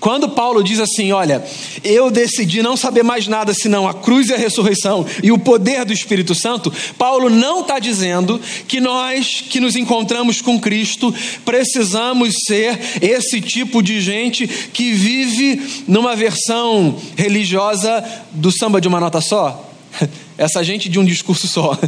Quando 0.00 0.30
Paulo 0.30 0.64
diz 0.64 0.80
assim: 0.80 1.12
Olha, 1.12 1.44
eu 1.84 2.10
decidi 2.10 2.62
não 2.62 2.76
saber 2.76 3.02
mais 3.02 3.28
nada 3.28 3.52
senão 3.52 3.86
a 3.86 3.92
cruz 3.92 4.30
e 4.30 4.34
a 4.34 4.38
ressurreição 4.38 5.06
e 5.22 5.30
o 5.30 5.38
poder 5.38 5.84
do 5.84 5.92
Espírito 5.92 6.34
Santo, 6.34 6.72
Paulo 6.96 7.28
não 7.28 7.60
está 7.60 7.78
dizendo 7.78 8.40
que 8.66 8.80
nós 8.80 9.44
que 9.48 9.60
nos 9.60 9.76
encontramos 9.76 10.40
com 10.40 10.58
Cristo 10.58 11.14
precisamos 11.44 12.34
ser 12.46 12.80
esse 13.02 13.40
tipo 13.42 13.82
de 13.82 14.00
gente 14.00 14.48
que 14.48 14.92
vive 14.92 15.84
numa 15.86 16.16
versão 16.16 16.96
religiosa 17.14 18.02
do 18.32 18.50
samba 18.50 18.80
de 18.80 18.88
uma 18.88 18.98
nota 18.98 19.20
só. 19.20 19.70
Essa 20.38 20.64
gente 20.64 20.88
de 20.88 20.98
um 20.98 21.04
discurso 21.04 21.46
só. 21.46 21.78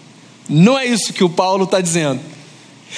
Não 0.46 0.78
é 0.78 0.84
isso 0.84 1.12
que 1.14 1.24
o 1.24 1.30
Paulo 1.30 1.64
está 1.64 1.80
dizendo. 1.80 2.20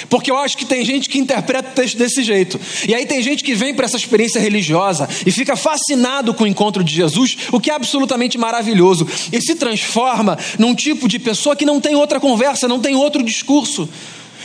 Porque 0.09 0.29
eu 0.29 0.37
acho 0.37 0.57
que 0.57 0.65
tem 0.65 0.83
gente 0.83 1.09
que 1.09 1.17
interpreta 1.17 1.69
o 1.69 1.73
texto 1.73 1.97
desse 1.97 2.23
jeito. 2.23 2.59
E 2.87 2.93
aí 2.93 3.05
tem 3.05 3.21
gente 3.21 3.43
que 3.43 3.53
vem 3.53 3.73
para 3.73 3.85
essa 3.85 3.97
experiência 3.97 4.39
religiosa 4.39 5.07
e 5.25 5.31
fica 5.31 5.55
fascinado 5.55 6.33
com 6.33 6.43
o 6.43 6.47
encontro 6.47 6.83
de 6.83 6.93
Jesus, 6.93 7.37
o 7.51 7.59
que 7.59 7.71
é 7.71 7.73
absolutamente 7.73 8.37
maravilhoso, 8.37 9.07
e 9.31 9.41
se 9.41 9.55
transforma 9.55 10.37
num 10.59 10.75
tipo 10.75 11.07
de 11.07 11.19
pessoa 11.19 11.55
que 11.55 11.65
não 11.65 11.79
tem 11.79 11.95
outra 11.95 12.19
conversa, 12.19 12.67
não 12.67 12.79
tem 12.79 12.95
outro 12.95 13.23
discurso. 13.23 13.87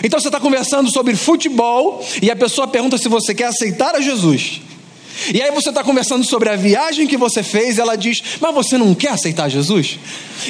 Então 0.03 0.19
você 0.19 0.29
está 0.29 0.41
conversando 0.41 0.91
sobre 0.91 1.15
futebol 1.15 2.05
e 2.23 2.31
a 2.31 2.37
pessoa 2.37 2.67
pergunta 2.67 2.97
se 2.97 3.09
você 3.09 3.35
quer 3.35 3.47
aceitar 3.47 3.95
a 3.95 4.01
Jesus. 4.01 4.63
E 5.33 5.43
aí 5.43 5.51
você 5.51 5.69
está 5.69 5.85
conversando 5.85 6.25
sobre 6.25 6.49
a 6.49 6.57
viagem 6.57 7.07
que 7.07 7.17
você 7.17 7.43
fez, 7.43 7.79
ela 7.79 7.97
diz: 7.97 8.23
Mas 8.41 8.55
você 8.55 8.79
não 8.79 8.95
quer 8.95 9.11
aceitar 9.11 9.49
Jesus? 9.49 9.99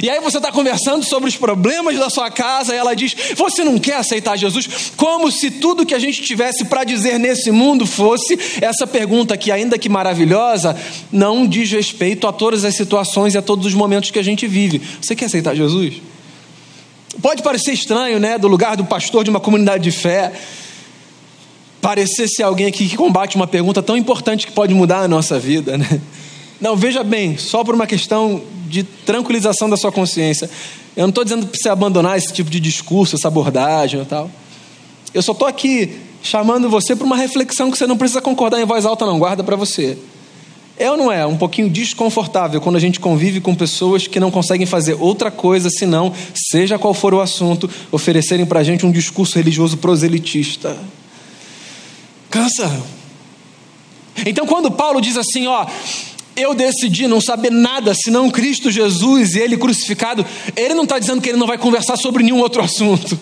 E 0.02 0.08
aí 0.08 0.20
você 0.20 0.36
está 0.36 0.52
conversando 0.52 1.04
sobre 1.04 1.28
os 1.28 1.36
problemas 1.36 1.98
da 1.98 2.08
sua 2.08 2.30
casa, 2.30 2.74
e 2.74 2.78
ela 2.78 2.94
diz: 2.94 3.14
Você 3.36 3.64
não 3.64 3.78
quer 3.78 3.96
aceitar 3.96 4.36
Jesus? 4.36 4.92
Como 4.96 5.30
se 5.30 5.50
tudo 5.50 5.84
que 5.84 5.94
a 5.94 5.98
gente 5.98 6.22
tivesse 6.22 6.64
para 6.64 6.84
dizer 6.84 7.18
nesse 7.18 7.50
mundo 7.50 7.86
fosse 7.86 8.38
essa 8.60 8.86
pergunta 8.86 9.36
que, 9.36 9.50
ainda 9.50 9.78
que 9.78 9.88
maravilhosa, 9.88 10.76
não 11.10 11.46
diz 11.46 11.70
respeito 11.70 12.26
a 12.26 12.32
todas 12.32 12.64
as 12.64 12.74
situações 12.74 13.34
e 13.34 13.38
a 13.38 13.42
todos 13.42 13.66
os 13.66 13.74
momentos 13.74 14.10
que 14.10 14.18
a 14.18 14.24
gente 14.24 14.46
vive. 14.46 14.80
Você 15.00 15.16
quer 15.16 15.26
aceitar 15.26 15.54
Jesus? 15.54 15.94
Pode 17.20 17.42
parecer 17.42 17.72
estranho, 17.72 18.18
né? 18.18 18.38
Do 18.38 18.48
lugar 18.48 18.76
do 18.76 18.84
pastor 18.84 19.24
de 19.24 19.30
uma 19.30 19.40
comunidade 19.40 19.82
de 19.82 19.90
fé 19.90 20.32
parecer 21.80 22.28
ser 22.28 22.42
alguém 22.42 22.66
aqui 22.66 22.88
que 22.88 22.96
combate 22.96 23.36
uma 23.36 23.46
pergunta 23.46 23.82
tão 23.82 23.96
importante 23.96 24.46
que 24.46 24.52
pode 24.52 24.74
mudar 24.74 25.00
a 25.00 25.08
nossa 25.08 25.38
vida, 25.38 25.78
né? 25.78 26.00
Não, 26.60 26.76
veja 26.76 27.02
bem, 27.02 27.38
só 27.38 27.64
por 27.64 27.74
uma 27.74 27.86
questão 27.86 28.42
de 28.68 28.82
tranquilização 28.82 29.68
da 29.68 29.76
sua 29.76 29.90
consciência. 29.90 30.48
Eu 30.94 31.02
não 31.02 31.08
estou 31.08 31.24
dizendo 31.24 31.46
para 31.46 31.58
você 31.58 31.68
abandonar 31.70 32.18
esse 32.18 32.32
tipo 32.32 32.50
de 32.50 32.60
discurso, 32.60 33.16
essa 33.16 33.28
abordagem 33.28 34.00
e 34.00 34.04
tal. 34.04 34.30
Eu 35.14 35.22
só 35.22 35.32
estou 35.32 35.48
aqui 35.48 35.96
chamando 36.22 36.68
você 36.68 36.94
para 36.94 37.06
uma 37.06 37.16
reflexão 37.16 37.70
que 37.70 37.78
você 37.78 37.86
não 37.86 37.96
precisa 37.96 38.20
concordar 38.20 38.60
em 38.60 38.66
voz 38.66 38.84
alta, 38.84 39.06
não, 39.06 39.18
guarda 39.18 39.42
para 39.42 39.56
você. 39.56 39.96
É 40.78 40.90
ou 40.90 40.96
não 40.96 41.10
é 41.10 41.26
um 41.26 41.36
pouquinho 41.36 41.68
desconfortável 41.68 42.60
quando 42.60 42.76
a 42.76 42.80
gente 42.80 43.00
convive 43.00 43.40
com 43.40 43.54
pessoas 43.54 44.06
que 44.06 44.20
não 44.20 44.30
conseguem 44.30 44.66
fazer 44.66 44.96
outra 44.98 45.30
coisa 45.30 45.68
senão, 45.68 46.12
seja 46.34 46.78
qual 46.78 46.94
for 46.94 47.12
o 47.12 47.20
assunto, 47.20 47.68
oferecerem 47.90 48.46
para 48.46 48.60
a 48.60 48.62
gente 48.62 48.86
um 48.86 48.90
discurso 48.90 49.36
religioso 49.36 49.76
proselitista? 49.76 50.76
Cansa. 52.30 52.70
Então, 54.24 54.46
quando 54.46 54.70
Paulo 54.70 55.00
diz 55.00 55.16
assim, 55.16 55.46
ó, 55.46 55.66
eu 56.36 56.54
decidi 56.54 57.06
não 57.06 57.20
saber 57.20 57.50
nada 57.50 57.92
senão 57.94 58.30
Cristo 58.30 58.70
Jesus 58.70 59.34
e 59.34 59.40
Ele 59.40 59.56
crucificado, 59.56 60.24
ele 60.56 60.74
não 60.74 60.84
está 60.84 60.98
dizendo 60.98 61.20
que 61.20 61.28
ele 61.28 61.38
não 61.38 61.46
vai 61.46 61.58
conversar 61.58 61.96
sobre 61.96 62.22
nenhum 62.22 62.40
outro 62.40 62.62
assunto. 62.62 63.18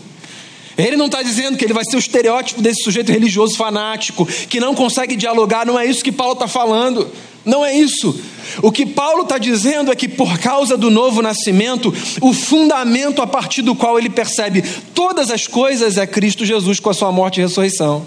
Ele 0.76 0.96
não 0.96 1.06
está 1.06 1.22
dizendo 1.22 1.58
que 1.58 1.64
ele 1.64 1.72
vai 1.72 1.84
ser 1.84 1.96
o 1.96 1.98
estereótipo 1.98 2.62
desse 2.62 2.84
sujeito 2.84 3.10
religioso 3.10 3.56
fanático, 3.56 4.24
que 4.24 4.60
não 4.60 4.76
consegue 4.76 5.16
dialogar, 5.16 5.66
não 5.66 5.76
é 5.76 5.84
isso 5.84 6.04
que 6.04 6.12
Paulo 6.12 6.34
está 6.34 6.46
falando. 6.46 7.10
Não 7.44 7.64
é 7.64 7.74
isso. 7.74 8.20
O 8.62 8.70
que 8.70 8.84
Paulo 8.84 9.22
está 9.22 9.38
dizendo 9.38 9.90
é 9.90 9.96
que 9.96 10.06
por 10.06 10.38
causa 10.38 10.76
do 10.76 10.90
novo 10.90 11.22
nascimento, 11.22 11.92
o 12.20 12.32
fundamento 12.32 13.22
a 13.22 13.26
partir 13.26 13.62
do 13.62 13.74
qual 13.74 13.98
ele 13.98 14.10
percebe 14.10 14.62
todas 14.94 15.30
as 15.30 15.46
coisas 15.46 15.96
é 15.96 16.06
Cristo 16.06 16.44
Jesus 16.44 16.78
com 16.78 16.90
a 16.90 16.94
sua 16.94 17.10
morte 17.10 17.40
e 17.40 17.42
ressurreição. 17.42 18.06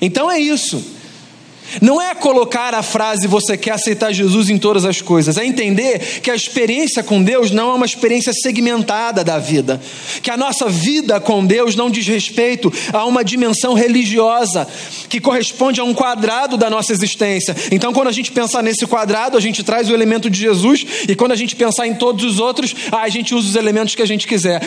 Então 0.00 0.30
é 0.30 0.38
isso. 0.38 0.96
Não 1.80 2.00
é 2.00 2.14
colocar 2.14 2.74
a 2.74 2.82
frase 2.82 3.26
você 3.26 3.56
quer 3.56 3.72
aceitar 3.72 4.12
Jesus 4.12 4.48
em 4.48 4.58
todas 4.58 4.84
as 4.84 5.00
coisas, 5.00 5.36
é 5.36 5.44
entender 5.44 6.20
que 6.22 6.30
a 6.30 6.34
experiência 6.34 7.02
com 7.02 7.22
Deus 7.22 7.50
não 7.50 7.70
é 7.70 7.74
uma 7.74 7.86
experiência 7.86 8.32
segmentada 8.32 9.24
da 9.24 9.38
vida, 9.38 9.80
que 10.22 10.30
a 10.30 10.36
nossa 10.36 10.68
vida 10.68 11.20
com 11.20 11.44
Deus 11.44 11.74
não 11.74 11.90
diz 11.90 12.06
respeito 12.06 12.72
a 12.92 13.04
uma 13.04 13.24
dimensão 13.24 13.74
religiosa 13.74 14.66
que 15.08 15.20
corresponde 15.20 15.80
a 15.80 15.84
um 15.84 15.94
quadrado 15.94 16.56
da 16.56 16.70
nossa 16.70 16.92
existência. 16.92 17.54
Então, 17.70 17.92
quando 17.92 18.08
a 18.08 18.12
gente 18.12 18.32
pensar 18.32 18.62
nesse 18.62 18.86
quadrado, 18.86 19.36
a 19.36 19.40
gente 19.40 19.62
traz 19.62 19.88
o 19.90 19.94
elemento 19.94 20.30
de 20.30 20.38
Jesus, 20.38 20.86
e 21.08 21.14
quando 21.14 21.32
a 21.32 21.36
gente 21.36 21.56
pensar 21.56 21.86
em 21.86 21.94
todos 21.94 22.24
os 22.24 22.38
outros, 22.38 22.74
a 22.92 23.08
gente 23.08 23.34
usa 23.34 23.48
os 23.48 23.56
elementos 23.56 23.94
que 23.94 24.02
a 24.02 24.06
gente 24.06 24.26
quiser. 24.26 24.62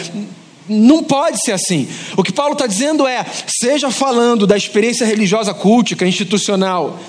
Não 0.69 1.03
pode 1.03 1.41
ser 1.41 1.53
assim. 1.53 1.87
O 2.15 2.23
que 2.23 2.31
Paulo 2.31 2.53
está 2.53 2.67
dizendo 2.67 3.07
é: 3.07 3.25
seja 3.47 3.89
falando 3.89 4.45
da 4.45 4.55
experiência 4.55 5.05
religiosa 5.05 5.53
cultica, 5.53 6.07
institucional, 6.07 6.99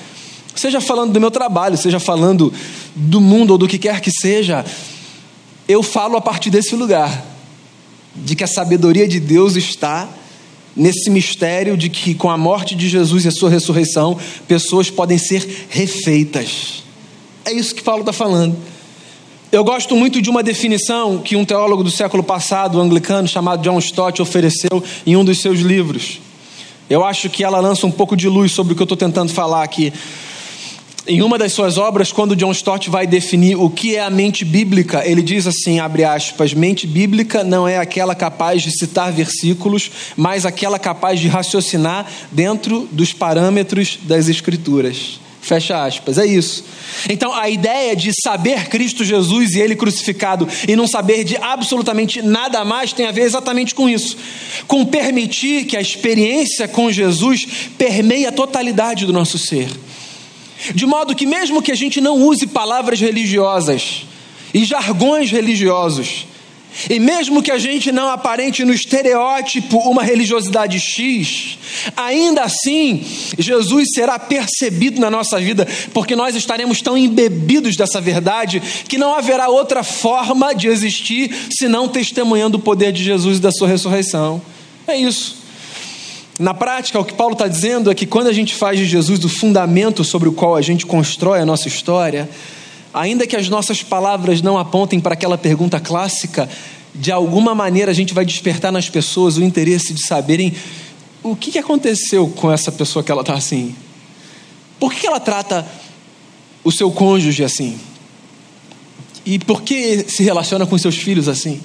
seja 0.56 0.80
falando 0.80 1.12
do 1.12 1.20
meu 1.20 1.30
trabalho, 1.30 1.76
seja 1.76 2.00
falando 2.00 2.52
do 2.96 3.20
mundo 3.20 3.52
ou 3.52 3.58
do 3.58 3.68
que 3.68 3.78
quer 3.78 4.00
que 4.00 4.10
seja, 4.10 4.64
eu 5.68 5.82
falo 5.82 6.16
a 6.16 6.20
partir 6.20 6.50
desse 6.50 6.74
lugar, 6.74 7.24
de 8.16 8.34
que 8.34 8.42
a 8.42 8.48
sabedoria 8.48 9.06
de 9.06 9.20
Deus 9.20 9.56
está 9.56 10.08
nesse 10.74 11.10
mistério 11.10 11.76
de 11.76 11.88
que 11.88 12.14
com 12.14 12.30
a 12.30 12.38
morte 12.38 12.74
de 12.74 12.88
Jesus 12.88 13.24
e 13.24 13.28
a 13.28 13.32
sua 13.32 13.50
ressurreição, 13.50 14.18
pessoas 14.46 14.90
podem 14.90 15.18
ser 15.18 15.66
refeitas. 15.68 16.82
É 17.44 17.52
isso 17.52 17.74
que 17.74 17.82
Paulo 17.82 18.02
está 18.02 18.12
falando. 18.12 18.56
Eu 19.52 19.64
gosto 19.64 19.96
muito 19.96 20.22
de 20.22 20.30
uma 20.30 20.44
definição 20.44 21.18
que 21.18 21.34
um 21.34 21.44
teólogo 21.44 21.82
do 21.82 21.90
século 21.90 22.22
passado, 22.22 22.80
anglicano, 22.80 23.26
chamado 23.26 23.60
John 23.62 23.80
Stott, 23.80 24.22
ofereceu 24.22 24.80
em 25.04 25.16
um 25.16 25.24
dos 25.24 25.40
seus 25.40 25.58
livros. 25.58 26.20
Eu 26.88 27.04
acho 27.04 27.28
que 27.28 27.42
ela 27.42 27.58
lança 27.58 27.84
um 27.84 27.90
pouco 27.90 28.16
de 28.16 28.28
luz 28.28 28.52
sobre 28.52 28.72
o 28.72 28.76
que 28.76 28.82
eu 28.82 28.84
estou 28.84 28.96
tentando 28.96 29.32
falar 29.32 29.64
aqui. 29.64 29.92
Em 31.04 31.20
uma 31.20 31.36
das 31.36 31.52
suas 31.52 31.78
obras, 31.78 32.12
quando 32.12 32.36
John 32.36 32.52
Stott 32.52 32.88
vai 32.88 33.08
definir 33.08 33.56
o 33.56 33.68
que 33.68 33.96
é 33.96 34.00
a 34.00 34.08
mente 34.08 34.44
bíblica, 34.44 35.02
ele 35.04 35.20
diz 35.20 35.48
assim, 35.48 35.80
abre 35.80 36.04
aspas, 36.04 36.54
mente 36.54 36.86
bíblica 36.86 37.42
não 37.42 37.66
é 37.66 37.76
aquela 37.76 38.14
capaz 38.14 38.62
de 38.62 38.70
citar 38.70 39.10
versículos, 39.10 39.90
mas 40.16 40.46
aquela 40.46 40.78
capaz 40.78 41.18
de 41.18 41.26
raciocinar 41.26 42.06
dentro 42.30 42.88
dos 42.92 43.12
parâmetros 43.12 43.98
das 44.04 44.28
escrituras. 44.28 45.18
Fecha 45.40 45.84
aspas, 45.84 46.18
é 46.18 46.26
isso. 46.26 46.62
Então 47.08 47.32
a 47.32 47.48
ideia 47.48 47.96
de 47.96 48.12
saber 48.22 48.68
Cristo 48.68 49.04
Jesus 49.04 49.54
e 49.54 49.60
Ele 49.60 49.74
crucificado 49.74 50.46
e 50.68 50.76
não 50.76 50.86
saber 50.86 51.24
de 51.24 51.36
absolutamente 51.36 52.20
nada 52.20 52.64
mais 52.64 52.92
tem 52.92 53.06
a 53.06 53.10
ver 53.10 53.22
exatamente 53.22 53.74
com 53.74 53.88
isso. 53.88 54.16
Com 54.66 54.84
permitir 54.84 55.64
que 55.64 55.76
a 55.76 55.80
experiência 55.80 56.68
com 56.68 56.92
Jesus 56.92 57.46
permeie 57.78 58.26
a 58.26 58.32
totalidade 58.32 59.06
do 59.06 59.12
nosso 59.12 59.38
ser. 59.38 59.70
De 60.74 60.84
modo 60.84 61.14
que, 61.14 61.24
mesmo 61.24 61.62
que 61.62 61.72
a 61.72 61.76
gente 61.76 62.00
não 62.00 62.18
use 62.18 62.46
palavras 62.46 63.00
religiosas 63.00 64.04
e 64.52 64.64
jargões 64.64 65.30
religiosos, 65.30 66.26
e 66.88 66.98
mesmo 66.98 67.42
que 67.42 67.50
a 67.50 67.58
gente 67.58 67.90
não 67.92 68.08
aparente 68.08 68.64
no 68.64 68.72
estereótipo 68.72 69.78
uma 69.78 70.02
religiosidade 70.02 70.78
X, 70.78 71.58
ainda 71.96 72.42
assim 72.42 73.04
Jesus 73.38 73.88
será 73.94 74.18
percebido 74.18 75.00
na 75.00 75.10
nossa 75.10 75.38
vida, 75.38 75.66
porque 75.92 76.16
nós 76.16 76.34
estaremos 76.34 76.80
tão 76.80 76.96
embebidos 76.96 77.76
dessa 77.76 78.00
verdade 78.00 78.62
que 78.88 78.98
não 78.98 79.14
haverá 79.14 79.48
outra 79.48 79.82
forma 79.82 80.54
de 80.54 80.68
existir 80.68 81.34
senão 81.52 81.88
testemunhando 81.88 82.58
o 82.58 82.60
poder 82.60 82.92
de 82.92 83.02
Jesus 83.02 83.38
e 83.38 83.40
da 83.40 83.52
sua 83.52 83.68
ressurreição. 83.68 84.40
É 84.86 84.96
isso. 84.96 85.40
Na 86.38 86.54
prática, 86.54 86.98
o 86.98 87.04
que 87.04 87.12
Paulo 87.12 87.34
está 87.34 87.46
dizendo 87.46 87.90
é 87.90 87.94
que 87.94 88.06
quando 88.06 88.28
a 88.28 88.32
gente 88.32 88.54
faz 88.54 88.78
de 88.78 88.86
Jesus 88.86 89.22
o 89.24 89.28
fundamento 89.28 90.02
sobre 90.02 90.26
o 90.26 90.32
qual 90.32 90.56
a 90.56 90.62
gente 90.62 90.86
constrói 90.86 91.40
a 91.40 91.44
nossa 91.44 91.68
história, 91.68 92.28
Ainda 92.92 93.26
que 93.26 93.36
as 93.36 93.48
nossas 93.48 93.82
palavras 93.82 94.42
não 94.42 94.58
apontem 94.58 94.98
para 94.98 95.14
aquela 95.14 95.38
pergunta 95.38 95.78
clássica, 95.78 96.48
de 96.94 97.12
alguma 97.12 97.54
maneira 97.54 97.90
a 97.90 97.94
gente 97.94 98.12
vai 98.12 98.24
despertar 98.24 98.72
nas 98.72 98.88
pessoas 98.88 99.36
o 99.36 99.44
interesse 99.44 99.94
de 99.94 100.04
saberem 100.06 100.54
o 101.22 101.36
que 101.36 101.58
aconteceu 101.58 102.28
com 102.28 102.50
essa 102.50 102.72
pessoa 102.72 103.02
que 103.02 103.12
ela 103.12 103.20
está 103.20 103.34
assim. 103.34 103.74
Por 104.78 104.92
que 104.92 105.06
ela 105.06 105.20
trata 105.20 105.66
o 106.64 106.72
seu 106.72 106.90
cônjuge 106.90 107.44
assim? 107.44 107.78
E 109.24 109.38
por 109.38 109.62
que 109.62 110.06
se 110.08 110.22
relaciona 110.22 110.66
com 110.66 110.76
seus 110.78 110.96
filhos 110.96 111.28
assim? 111.28 111.60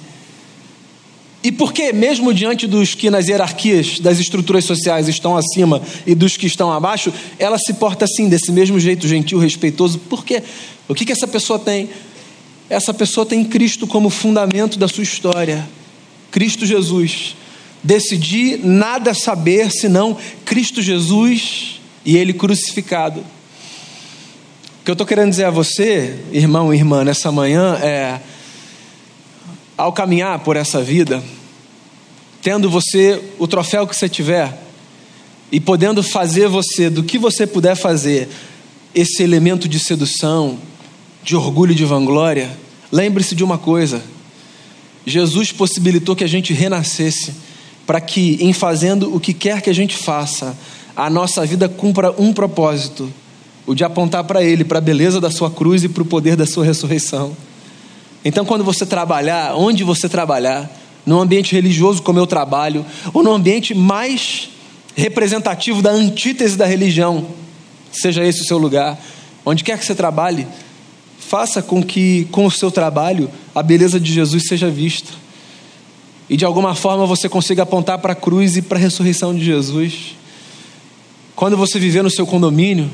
E 1.42 1.52
por 1.52 1.72
que, 1.72 1.92
mesmo 1.92 2.34
diante 2.34 2.66
dos 2.66 2.94
que 2.94 3.08
nas 3.08 3.28
hierarquias 3.28 4.00
das 4.00 4.18
estruturas 4.18 4.64
sociais 4.64 5.06
estão 5.06 5.36
acima 5.36 5.80
e 6.04 6.14
dos 6.14 6.36
que 6.36 6.46
estão 6.46 6.72
abaixo, 6.72 7.12
ela 7.38 7.56
se 7.56 7.74
porta 7.74 8.04
assim, 8.04 8.28
desse 8.28 8.50
mesmo 8.50 8.80
jeito 8.80 9.06
gentil, 9.06 9.38
respeitoso? 9.38 9.98
Por 9.98 10.24
quê? 10.24 10.42
O 10.88 10.94
que, 10.94 11.04
que 11.04 11.12
essa 11.12 11.26
pessoa 11.26 11.58
tem? 11.58 11.90
Essa 12.68 12.92
pessoa 12.92 13.24
tem 13.24 13.44
Cristo 13.44 13.86
como 13.86 14.10
fundamento 14.10 14.78
da 14.78 14.88
sua 14.88 15.02
história. 15.02 15.68
Cristo 16.30 16.66
Jesus. 16.66 17.36
Decidi 17.82 18.56
nada 18.56 19.14
saber 19.14 19.70
senão 19.70 20.16
Cristo 20.44 20.82
Jesus 20.82 21.80
e 22.04 22.16
Ele 22.16 22.32
crucificado. 22.32 23.20
O 23.20 24.84
que 24.84 24.90
eu 24.90 24.94
estou 24.94 25.06
querendo 25.06 25.30
dizer 25.30 25.44
a 25.44 25.50
você, 25.50 26.18
irmão 26.32 26.72
e 26.72 26.76
irmã, 26.76 27.04
nessa 27.04 27.30
manhã 27.30 27.76
é: 27.76 28.20
ao 29.76 29.92
caminhar 29.92 30.38
por 30.40 30.56
essa 30.56 30.82
vida, 30.82 31.22
tendo 32.42 32.70
você 32.70 33.22
o 33.38 33.46
troféu 33.46 33.86
que 33.86 33.94
você 33.94 34.08
tiver 34.08 34.62
e 35.50 35.60
podendo 35.60 36.02
fazer 36.02 36.48
você 36.48 36.88
do 36.88 37.02
que 37.02 37.18
você 37.18 37.46
puder 37.46 37.76
fazer 37.76 38.28
esse 38.94 39.22
elemento 39.22 39.68
de 39.68 39.78
sedução, 39.78 40.58
de 41.26 41.34
orgulho 41.34 41.72
e 41.72 41.74
de 41.74 41.84
vanglória, 41.84 42.48
lembre-se 42.90 43.34
de 43.34 43.42
uma 43.42 43.58
coisa: 43.58 44.00
Jesus 45.04 45.50
possibilitou 45.50 46.14
que 46.14 46.22
a 46.22 46.28
gente 46.28 46.54
renascesse 46.54 47.34
para 47.84 48.00
que, 48.00 48.38
em 48.40 48.52
fazendo 48.52 49.12
o 49.14 49.18
que 49.18 49.34
quer 49.34 49.60
que 49.60 49.68
a 49.68 49.74
gente 49.74 49.96
faça, 49.96 50.56
a 50.94 51.10
nossa 51.10 51.44
vida 51.44 51.68
cumpra 51.68 52.14
um 52.16 52.32
propósito: 52.32 53.12
o 53.66 53.74
de 53.74 53.82
apontar 53.82 54.22
para 54.22 54.40
Ele, 54.40 54.64
para 54.64 54.78
a 54.78 54.80
beleza 54.80 55.20
da 55.20 55.28
Sua 55.28 55.50
cruz 55.50 55.82
e 55.82 55.88
para 55.88 56.04
o 56.04 56.06
poder 56.06 56.36
da 56.36 56.46
Sua 56.46 56.64
ressurreição. 56.64 57.36
Então, 58.24 58.44
quando 58.44 58.62
você 58.62 58.86
trabalhar, 58.86 59.56
onde 59.56 59.82
você 59.82 60.08
trabalhar, 60.08 60.70
num 61.04 61.20
ambiente 61.20 61.52
religioso 61.52 62.02
como 62.02 62.20
eu 62.20 62.26
trabalho, 62.26 62.86
ou 63.12 63.24
no 63.24 63.32
ambiente 63.32 63.74
mais 63.74 64.48
representativo 64.94 65.82
da 65.82 65.90
antítese 65.90 66.56
da 66.56 66.66
religião, 66.66 67.26
seja 67.90 68.24
esse 68.24 68.42
o 68.42 68.44
seu 68.44 68.58
lugar, 68.58 68.96
onde 69.44 69.64
quer 69.64 69.76
que 69.76 69.84
você 69.84 69.94
trabalhe, 69.94 70.46
faça 71.28 71.60
com 71.60 71.82
que 71.82 72.26
com 72.30 72.46
o 72.46 72.50
seu 72.50 72.70
trabalho 72.70 73.30
a 73.54 73.62
beleza 73.62 73.98
de 73.98 74.12
Jesus 74.12 74.44
seja 74.46 74.70
vista. 74.70 75.12
E 76.28 76.36
de 76.36 76.44
alguma 76.44 76.74
forma 76.74 77.06
você 77.06 77.28
consiga 77.28 77.64
apontar 77.64 77.98
para 77.98 78.12
a 78.12 78.16
cruz 78.16 78.56
e 78.56 78.62
para 78.62 78.78
a 78.78 78.80
ressurreição 78.80 79.34
de 79.34 79.44
Jesus. 79.44 80.16
Quando 81.34 81.56
você 81.56 81.78
viver 81.78 82.02
no 82.02 82.10
seu 82.10 82.26
condomínio, 82.26 82.90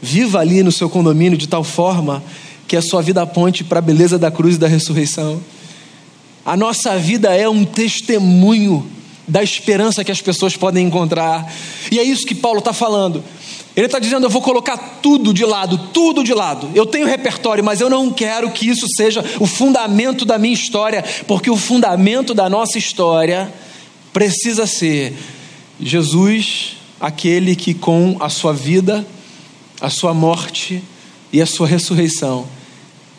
viva 0.00 0.40
ali 0.40 0.62
no 0.62 0.72
seu 0.72 0.88
condomínio 0.88 1.36
de 1.36 1.46
tal 1.46 1.62
forma 1.62 2.22
que 2.66 2.76
a 2.76 2.82
sua 2.82 3.02
vida 3.02 3.22
aponte 3.22 3.64
para 3.64 3.78
a 3.78 3.82
beleza 3.82 4.18
da 4.18 4.30
cruz 4.30 4.56
e 4.56 4.58
da 4.58 4.68
ressurreição. 4.68 5.40
A 6.44 6.56
nossa 6.56 6.96
vida 6.98 7.34
é 7.34 7.48
um 7.48 7.64
testemunho 7.64 8.86
da 9.26 9.42
esperança 9.42 10.02
que 10.02 10.10
as 10.10 10.22
pessoas 10.22 10.56
podem 10.56 10.86
encontrar. 10.86 11.52
E 11.90 11.98
é 11.98 12.02
isso 12.02 12.26
que 12.26 12.34
Paulo 12.34 12.60
está 12.60 12.72
falando. 12.72 13.22
Ele 13.78 13.86
está 13.86 14.00
dizendo: 14.00 14.26
eu 14.26 14.30
vou 14.30 14.42
colocar 14.42 14.76
tudo 15.00 15.32
de 15.32 15.44
lado, 15.44 15.78
tudo 15.92 16.24
de 16.24 16.34
lado. 16.34 16.68
Eu 16.74 16.84
tenho 16.84 17.06
repertório, 17.06 17.62
mas 17.62 17.80
eu 17.80 17.88
não 17.88 18.10
quero 18.10 18.50
que 18.50 18.68
isso 18.68 18.88
seja 18.88 19.24
o 19.38 19.46
fundamento 19.46 20.24
da 20.24 20.36
minha 20.36 20.52
história, 20.52 21.04
porque 21.28 21.48
o 21.48 21.56
fundamento 21.56 22.34
da 22.34 22.50
nossa 22.50 22.76
história 22.76 23.54
precisa 24.12 24.66
ser 24.66 25.16
Jesus, 25.80 26.76
aquele 26.98 27.54
que 27.54 27.72
com 27.72 28.16
a 28.18 28.28
sua 28.28 28.52
vida 28.52 29.06
a 29.80 29.88
sua 29.88 30.12
morte 30.12 30.82
e 31.32 31.40
a 31.40 31.46
sua 31.46 31.68
ressurreição 31.68 32.48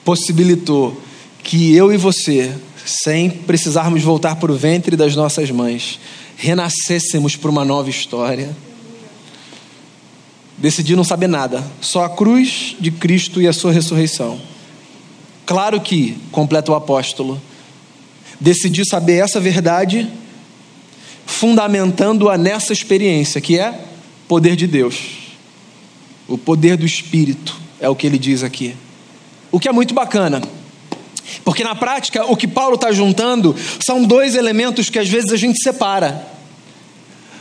possibilitou 0.03 1.01
que 1.41 1.73
eu 1.73 1.89
e 1.89 1.95
você, 1.95 2.53
sem 2.85 3.29
precisarmos 3.29 4.03
voltar 4.03 4.35
para 4.35 4.51
o 4.51 4.57
ventre 4.57 4.97
das 4.97 5.15
nossas 5.15 5.49
mães, 5.51 6.01
renascêssemos 6.35 7.37
para 7.37 7.49
uma 7.49 7.63
nova 7.63 7.89
história. 7.89 8.53
Decidi 10.59 10.95
não 10.95 11.05
saber 11.05 11.27
nada, 11.27 11.63
só 11.79 12.03
a 12.03 12.09
cruz 12.09 12.75
de 12.79 12.91
Cristo 12.91 13.41
e 13.41 13.47
a 13.47 13.53
sua 13.53 13.71
ressurreição. 13.71 14.39
Claro 15.45 15.79
que, 15.79 16.17
completa 16.31 16.71
o 16.71 16.75
apóstolo, 16.75 17.41
decidi 18.39 18.85
saber 18.85 19.23
essa 19.23 19.39
verdade, 19.39 20.07
fundamentando-a 21.25 22.37
nessa 22.37 22.73
experiência, 22.73 23.39
que 23.39 23.57
é 23.57 23.85
poder 24.27 24.55
de 24.55 24.67
Deus, 24.67 24.95
o 26.27 26.37
poder 26.37 26.75
do 26.75 26.85
Espírito, 26.85 27.55
é 27.79 27.87
o 27.87 27.95
que 27.95 28.05
ele 28.05 28.19
diz 28.19 28.43
aqui. 28.43 28.75
O 29.51 29.59
que 29.59 29.67
é 29.67 29.71
muito 29.71 29.93
bacana, 29.93 30.41
porque 31.43 31.63
na 31.63 31.73
prática 31.73 32.25
o 32.25 32.35
que 32.35 32.47
Paulo 32.47 32.75
está 32.75 32.91
juntando 32.91 33.55
são 33.83 34.03
dois 34.03 34.35
elementos 34.35 34.89
que 34.89 34.99
às 34.99 35.07
vezes 35.07 35.31
a 35.31 35.37
gente 35.37 35.61
separa, 35.63 36.27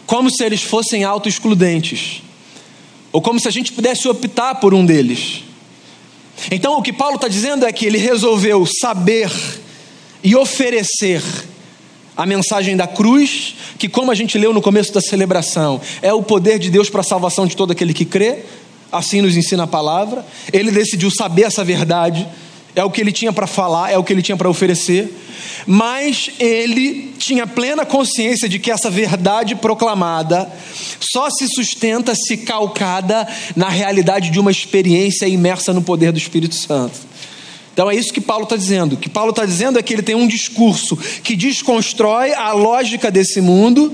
como 0.07 0.31
se 0.31 0.43
eles 0.43 0.63
fossem 0.63 1.05
auto-excludentes, 1.05 2.23
ou 3.13 3.21
como 3.23 3.41
se 3.41 3.49
a 3.49 3.51
gente 3.51 3.73
pudesse 3.73 4.09
optar 4.09 4.57
por 4.57 4.75
um 4.75 4.85
deles. 4.85 5.45
Então, 6.51 6.79
o 6.79 6.83
que 6.83 6.93
Paulo 6.93 7.17
está 7.17 7.29
dizendo 7.29 7.67
é 7.67 7.73
que 7.73 7.87
ele 7.87 7.99
resolveu 7.99 8.65
saber 8.67 9.31
e 10.23 10.37
oferecer 10.37 11.23
a 12.17 12.27
mensagem 12.27 12.77
da 12.77 12.87
cruz, 12.87 13.55
que, 13.79 13.89
como 13.89 14.11
a 14.11 14.15
gente 14.15 14.37
leu 14.37 14.53
no 14.53 14.61
começo 14.61 14.93
da 14.93 15.01
celebração, 15.01 15.81
é 16.03 16.13
o 16.13 16.23
poder 16.23 16.59
de 16.59 16.71
Deus 16.71 16.91
para 16.91 17.01
a 17.01 17.05
salvação 17.05 17.47
de 17.47 17.57
todo 17.57 17.71
aquele 17.71 17.95
que 17.95 18.05
crê, 18.05 18.41
assim 18.91 19.21
nos 19.21 19.37
ensina 19.37 19.65
a 19.65 19.67
palavra. 19.67 20.25
Ele 20.53 20.71
decidiu 20.71 21.11
saber 21.11 21.43
essa 21.43 21.65
verdade, 21.65 22.27
é 22.79 22.85
o 22.85 22.91
que 22.91 23.01
ele 23.01 23.13
tinha 23.13 23.33
para 23.33 23.47
falar, 23.47 23.91
é 23.91 23.99
o 23.99 24.05
que 24.05 24.13
ele 24.13 24.23
tinha 24.23 24.37
para 24.37 24.49
oferecer, 24.49 25.13
mas 25.67 26.31
ele 26.39 27.13
tinha 27.19 27.47
plena 27.47 27.85
consciência 27.85 28.49
de 28.49 28.59
que 28.59 28.71
essa 28.71 28.89
verdade 28.89 29.57
proclamada 29.57 30.51
só 31.01 31.29
se 31.29 31.49
sustenta 31.49 32.15
se 32.15 32.39
calcada 32.39 33.27
na 33.57 33.69
realidade 33.69 34.31
de 34.31 34.39
uma 34.39 34.51
experiência 34.51 35.27
imersa 35.27 35.73
no 35.73 35.83
poder 35.83 36.13
do 36.13 36.19
Espírito 36.19 36.55
Santo. 36.55 37.09
Então 37.73 37.91
é 37.91 37.95
isso 37.95 38.13
que 38.13 38.21
Paulo 38.21 38.45
está 38.45 38.57
dizendo. 38.57 38.95
O 38.95 38.97
que 38.97 39.09
Paulo 39.09 39.31
está 39.31 39.45
dizendo 39.45 39.79
é 39.79 39.83
que 39.83 39.93
ele 39.93 40.03
tem 40.03 40.15
um 40.15 40.27
discurso 40.27 40.97
que 41.23 41.37
desconstrói 41.37 42.33
a 42.33 42.53
lógica 42.53 43.11
desse 43.11 43.41
mundo, 43.41 43.93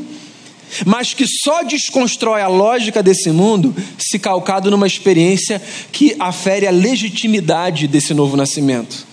mas 0.86 1.14
que 1.14 1.26
só 1.26 1.62
desconstrói 1.62 2.42
a 2.42 2.48
lógica 2.48 3.02
desse 3.02 3.30
mundo 3.30 3.74
se 3.98 4.18
calcado 4.18 4.70
numa 4.70 4.86
experiência 4.86 5.60
que 5.92 6.16
afere 6.18 6.66
a 6.66 6.70
legitimidade 6.70 7.86
desse 7.86 8.14
novo 8.14 8.36
nascimento. 8.36 9.06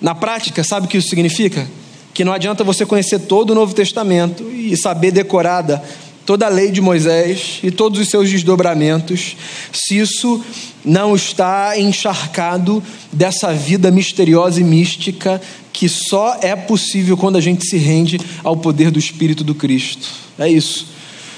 Na 0.00 0.14
prática, 0.14 0.62
sabe 0.62 0.86
o 0.86 0.88
que 0.88 0.98
isso 0.98 1.08
significa? 1.08 1.66
Que 2.12 2.24
não 2.24 2.32
adianta 2.32 2.64
você 2.64 2.84
conhecer 2.86 3.20
todo 3.20 3.50
o 3.50 3.54
Novo 3.54 3.74
Testamento 3.74 4.50
e 4.50 4.76
saber 4.76 5.10
decorada 5.10 5.82
toda 6.26 6.44
a 6.44 6.50
lei 6.50 6.72
de 6.72 6.80
Moisés 6.80 7.60
e 7.62 7.70
todos 7.70 8.00
os 8.00 8.08
seus 8.08 8.28
desdobramentos, 8.28 9.36
se 9.72 9.96
isso 9.96 10.44
não 10.84 11.14
está 11.14 11.78
encharcado 11.78 12.82
dessa 13.12 13.54
vida 13.54 13.92
misteriosa 13.92 14.60
e 14.60 14.64
mística 14.64 15.40
que 15.72 15.88
só 15.88 16.38
é 16.42 16.56
possível 16.56 17.16
quando 17.16 17.36
a 17.36 17.40
gente 17.40 17.64
se 17.64 17.76
rende 17.76 18.18
ao 18.42 18.56
poder 18.56 18.90
do 18.90 18.98
Espírito 18.98 19.44
do 19.44 19.54
Cristo. 19.54 20.08
É 20.36 20.48
isso. 20.48 20.88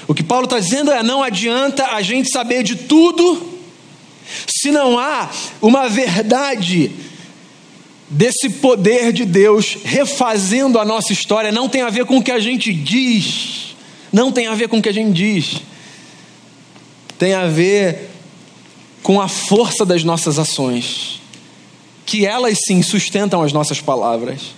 O 0.07 0.15
que 0.15 0.23
Paulo 0.23 0.45
está 0.45 0.59
dizendo 0.59 0.91
é: 0.91 1.03
não 1.03 1.23
adianta 1.23 1.89
a 1.89 2.01
gente 2.01 2.31
saber 2.31 2.63
de 2.63 2.75
tudo 2.75 3.59
se 4.47 4.71
não 4.71 4.99
há 4.99 5.31
uma 5.61 5.89
verdade 5.89 6.91
desse 8.09 8.49
poder 8.49 9.13
de 9.13 9.27
Deus 9.27 9.77
refazendo 9.85 10.79
a 10.79 10.85
nossa 10.85 11.13
história, 11.13 11.53
não 11.53 11.69
tem 11.69 11.83
a 11.83 11.91
ver 11.91 12.07
com 12.07 12.19
o 12.19 12.23
que 12.23 12.33
a 12.33 12.39
gente 12.39 12.73
diz 12.73 13.68
não 14.13 14.33
tem 14.33 14.47
a 14.47 14.55
ver 14.55 14.69
com 14.69 14.79
o 14.79 14.83
que 14.83 14.89
a 14.89 14.93
gente 14.93 15.13
diz, 15.13 15.61
tem 17.19 17.35
a 17.35 17.47
ver 17.47 18.11
com 19.03 19.21
a 19.21 19.29
força 19.29 19.85
das 19.85 20.05
nossas 20.05 20.39
ações, 20.39 21.21
que 22.07 22.27
elas 22.27 22.59
sim 22.67 22.83
sustentam 22.83 23.43
as 23.43 23.53
nossas 23.53 23.81
palavras. 23.81 24.55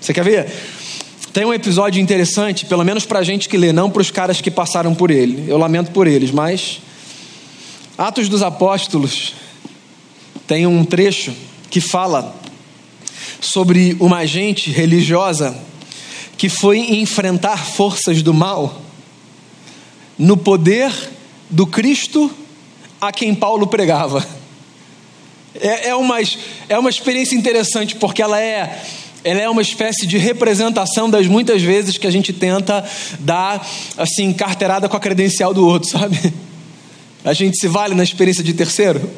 Você 0.00 0.12
quer 0.12 0.24
ver? 0.24 0.52
Tem 1.32 1.44
um 1.44 1.54
episódio 1.54 2.00
interessante, 2.00 2.66
pelo 2.66 2.84
menos 2.84 3.06
para 3.06 3.20
a 3.20 3.22
gente 3.22 3.48
que 3.48 3.56
lê, 3.56 3.72
não 3.72 3.90
para 3.90 4.02
os 4.02 4.10
caras 4.10 4.40
que 4.40 4.50
passaram 4.50 4.94
por 4.94 5.10
ele. 5.10 5.50
Eu 5.50 5.56
lamento 5.56 5.90
por 5.90 6.06
eles, 6.06 6.30
mas 6.30 6.80
Atos 7.96 8.28
dos 8.28 8.42
Apóstolos 8.42 9.34
tem 10.46 10.66
um 10.66 10.84
trecho 10.84 11.32
que 11.70 11.80
fala 11.80 12.34
sobre 13.40 13.96
uma 13.98 14.18
agente 14.18 14.70
religiosa 14.70 15.58
que 16.42 16.48
foi 16.48 16.80
enfrentar 16.96 17.56
forças 17.56 18.20
do 18.20 18.34
mal 18.34 18.82
no 20.18 20.36
poder 20.36 20.92
do 21.48 21.64
Cristo 21.64 22.28
a 23.00 23.12
quem 23.12 23.32
Paulo 23.32 23.68
pregava. 23.68 24.26
É, 25.54 25.90
é, 25.90 25.94
uma, 25.94 26.16
é 26.68 26.76
uma 26.76 26.90
experiência 26.90 27.36
interessante 27.36 27.94
porque 27.94 28.20
ela 28.20 28.40
é, 28.40 28.82
ela 29.22 29.40
é 29.40 29.48
uma 29.48 29.62
espécie 29.62 30.04
de 30.04 30.18
representação 30.18 31.08
das 31.08 31.28
muitas 31.28 31.62
vezes 31.62 31.96
que 31.96 32.08
a 32.08 32.10
gente 32.10 32.32
tenta 32.32 32.84
dar 33.20 33.64
assim 33.96 34.32
carteirada 34.32 34.88
com 34.88 34.96
a 34.96 35.00
credencial 35.00 35.54
do 35.54 35.64
outro, 35.64 35.90
sabe? 35.96 36.34
A 37.24 37.32
gente 37.32 37.56
se 37.56 37.68
vale 37.68 37.94
na 37.94 38.02
experiência 38.02 38.42
de 38.42 38.52
terceiro 38.52 39.08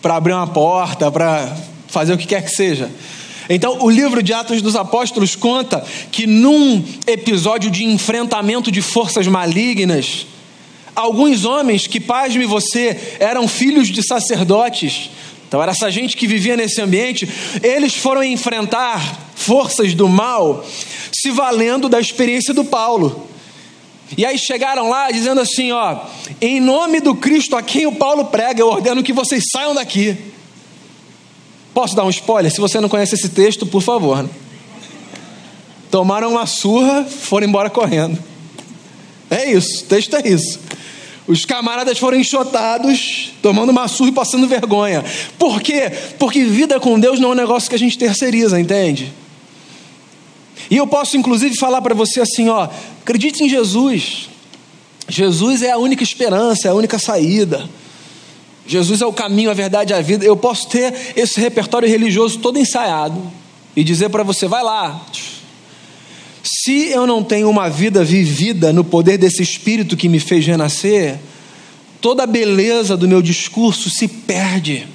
para 0.00 0.14
abrir 0.14 0.34
uma 0.34 0.46
porta, 0.46 1.10
para 1.10 1.52
fazer 1.88 2.12
o 2.12 2.16
que 2.16 2.28
quer 2.28 2.44
que 2.44 2.52
seja. 2.52 2.88
Então, 3.52 3.78
o 3.80 3.90
livro 3.90 4.22
de 4.22 4.32
Atos 4.32 4.62
dos 4.62 4.76
Apóstolos 4.76 5.34
conta 5.34 5.84
que 6.12 6.24
num 6.24 6.84
episódio 7.04 7.68
de 7.68 7.84
enfrentamento 7.84 8.70
de 8.70 8.80
forças 8.80 9.26
malignas, 9.26 10.24
alguns 10.94 11.44
homens 11.44 11.88
que, 11.88 11.98
pasme 11.98 12.46
você, 12.46 13.16
eram 13.18 13.48
filhos 13.48 13.88
de 13.88 14.06
sacerdotes, 14.06 15.10
então 15.48 15.60
era 15.60 15.72
essa 15.72 15.90
gente 15.90 16.16
que 16.16 16.28
vivia 16.28 16.56
nesse 16.56 16.80
ambiente, 16.80 17.28
eles 17.60 17.96
foram 17.96 18.22
enfrentar 18.22 19.32
forças 19.34 19.94
do 19.94 20.08
mal 20.08 20.64
se 21.12 21.32
valendo 21.32 21.88
da 21.88 21.98
experiência 21.98 22.54
do 22.54 22.64
Paulo. 22.64 23.28
E 24.16 24.24
aí 24.24 24.38
chegaram 24.38 24.88
lá 24.88 25.10
dizendo 25.10 25.40
assim: 25.40 25.72
ó, 25.72 25.98
em 26.40 26.60
nome 26.60 27.00
do 27.00 27.16
Cristo 27.16 27.56
a 27.56 27.62
quem 27.62 27.84
o 27.84 27.96
Paulo 27.96 28.26
prega, 28.26 28.60
eu 28.60 28.68
ordeno 28.68 29.02
que 29.02 29.12
vocês 29.12 29.42
saiam 29.50 29.74
daqui. 29.74 30.16
Posso 31.72 31.94
dar 31.94 32.04
um 32.04 32.10
spoiler? 32.10 32.50
Se 32.52 32.60
você 32.60 32.80
não 32.80 32.88
conhece 32.88 33.14
esse 33.14 33.28
texto, 33.28 33.64
por 33.66 33.82
favor. 33.82 34.22
Né? 34.22 34.28
Tomaram 35.90 36.30
uma 36.30 36.46
surra, 36.46 37.04
foram 37.04 37.46
embora 37.46 37.70
correndo. 37.70 38.18
É 39.30 39.50
isso, 39.52 39.84
o 39.84 39.86
texto 39.86 40.16
é 40.16 40.28
isso. 40.28 40.58
Os 41.26 41.44
camaradas 41.44 41.98
foram 41.98 42.18
enxotados, 42.18 43.32
tomando 43.40 43.70
uma 43.70 43.86
surra 43.86 44.10
e 44.10 44.12
passando 44.12 44.48
vergonha. 44.48 45.04
Por 45.38 45.60
quê? 45.60 45.92
Porque 46.18 46.44
vida 46.44 46.80
com 46.80 46.98
Deus 46.98 47.20
não 47.20 47.30
é 47.30 47.32
um 47.32 47.36
negócio 47.36 47.68
que 47.68 47.76
a 47.76 47.78
gente 47.78 47.96
terceiriza, 47.96 48.58
entende? 48.58 49.12
E 50.68 50.76
eu 50.76 50.86
posso 50.86 51.16
inclusive 51.16 51.56
falar 51.56 51.82
para 51.82 51.94
você 51.94 52.20
assim, 52.20 52.48
ó, 52.48 52.68
acredite 53.02 53.44
em 53.44 53.48
Jesus. 53.48 54.28
Jesus 55.08 55.62
é 55.62 55.70
a 55.70 55.78
única 55.78 56.02
esperança, 56.02 56.68
é 56.68 56.70
a 56.70 56.74
única 56.74 56.98
saída. 56.98 57.68
Jesus 58.66 59.00
é 59.00 59.06
o 59.06 59.12
caminho, 59.12 59.50
a 59.50 59.54
verdade 59.54 59.92
e 59.92 59.96
a 59.96 60.00
vida. 60.00 60.24
Eu 60.24 60.36
posso 60.36 60.68
ter 60.68 60.94
esse 61.16 61.40
repertório 61.40 61.88
religioso 61.88 62.38
todo 62.38 62.58
ensaiado 62.58 63.20
e 63.74 63.82
dizer 63.82 64.08
para 64.10 64.22
você: 64.22 64.46
vai 64.46 64.62
lá. 64.62 65.04
Se 66.42 66.88
eu 66.88 67.06
não 67.06 67.22
tenho 67.22 67.50
uma 67.50 67.68
vida 67.68 68.02
vivida 68.02 68.72
no 68.72 68.82
poder 68.82 69.18
desse 69.18 69.42
Espírito 69.42 69.96
que 69.96 70.08
me 70.08 70.18
fez 70.18 70.46
renascer, 70.46 71.18
toda 72.00 72.22
a 72.22 72.26
beleza 72.26 72.96
do 72.96 73.06
meu 73.06 73.20
discurso 73.20 73.90
se 73.90 74.08
perde. 74.08 74.86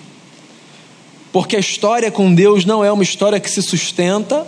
Porque 1.31 1.55
a 1.55 1.59
história 1.59 2.09
com 2.09 2.33
Deus 2.33 2.65
não 2.65 2.83
é 2.83 2.91
uma 2.91 3.03
história 3.03 3.39
que 3.39 3.49
se 3.49 3.61
sustenta 3.61 4.47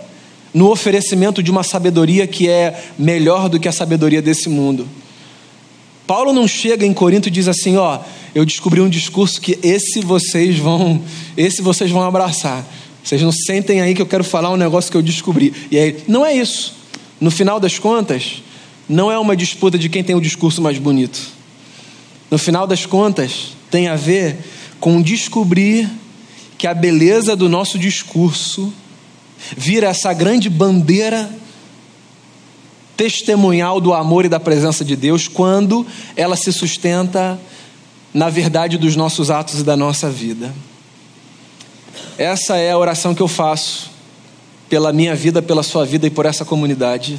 no 0.52 0.70
oferecimento 0.70 1.42
de 1.42 1.50
uma 1.50 1.62
sabedoria 1.62 2.26
que 2.26 2.48
é 2.48 2.82
melhor 2.98 3.48
do 3.48 3.60
que 3.60 3.68
a 3.68 3.72
sabedoria 3.72 4.22
desse 4.22 4.48
mundo. 4.48 4.88
Paulo 6.08 6.32
não 6.32 6.48
chega 6.48 6.86
em 6.86 6.94
Corinto 6.94 7.28
e 7.28 7.30
diz 7.30 7.46
assim: 7.48 7.76
ó, 7.76 8.00
eu 8.34 8.46
descobri 8.46 8.80
um 8.80 8.88
discurso 8.88 9.38
que 9.38 9.58
esse 9.62 10.00
vocês 10.00 10.58
vão, 10.58 11.02
esse 11.36 11.60
vocês 11.60 11.90
vão 11.90 12.02
abraçar. 12.02 12.66
Vocês 13.04 13.20
não 13.20 13.30
sentem 13.30 13.82
aí 13.82 13.94
que 13.94 14.00
eu 14.00 14.06
quero 14.06 14.24
falar 14.24 14.50
um 14.50 14.56
negócio 14.56 14.90
que 14.90 14.96
eu 14.96 15.02
descobri. 15.02 15.52
E 15.70 15.78
aí, 15.78 16.02
não 16.08 16.24
é 16.24 16.34
isso. 16.34 16.74
No 17.20 17.30
final 17.30 17.60
das 17.60 17.78
contas, 17.78 18.42
não 18.88 19.12
é 19.12 19.18
uma 19.18 19.36
disputa 19.36 19.78
de 19.78 19.90
quem 19.90 20.02
tem 20.02 20.16
o 20.16 20.20
discurso 20.20 20.62
mais 20.62 20.78
bonito. 20.78 21.20
No 22.30 22.38
final 22.38 22.66
das 22.66 22.86
contas, 22.86 23.52
tem 23.70 23.88
a 23.88 23.96
ver 23.96 24.38
com 24.80 25.02
descobrir 25.02 25.90
que 26.56 26.66
a 26.66 26.72
beleza 26.72 27.36
do 27.36 27.50
nosso 27.50 27.78
discurso 27.78 28.72
vira 29.54 29.88
essa 29.88 30.12
grande 30.14 30.48
bandeira 30.48 31.30
testemunhal 32.98 33.80
do 33.80 33.94
amor 33.94 34.24
e 34.24 34.28
da 34.28 34.40
presença 34.40 34.84
de 34.84 34.96
Deus 34.96 35.28
quando 35.28 35.86
ela 36.16 36.36
se 36.36 36.52
sustenta 36.52 37.40
na 38.12 38.28
verdade 38.28 38.76
dos 38.76 38.96
nossos 38.96 39.30
atos 39.30 39.60
e 39.60 39.62
da 39.62 39.76
nossa 39.76 40.10
vida. 40.10 40.52
Essa 42.18 42.56
é 42.56 42.72
a 42.72 42.76
oração 42.76 43.14
que 43.14 43.22
eu 43.22 43.28
faço 43.28 43.88
pela 44.68 44.92
minha 44.92 45.14
vida, 45.14 45.40
pela 45.40 45.62
sua 45.62 45.86
vida 45.86 46.08
e 46.08 46.10
por 46.10 46.26
essa 46.26 46.44
comunidade. 46.44 47.16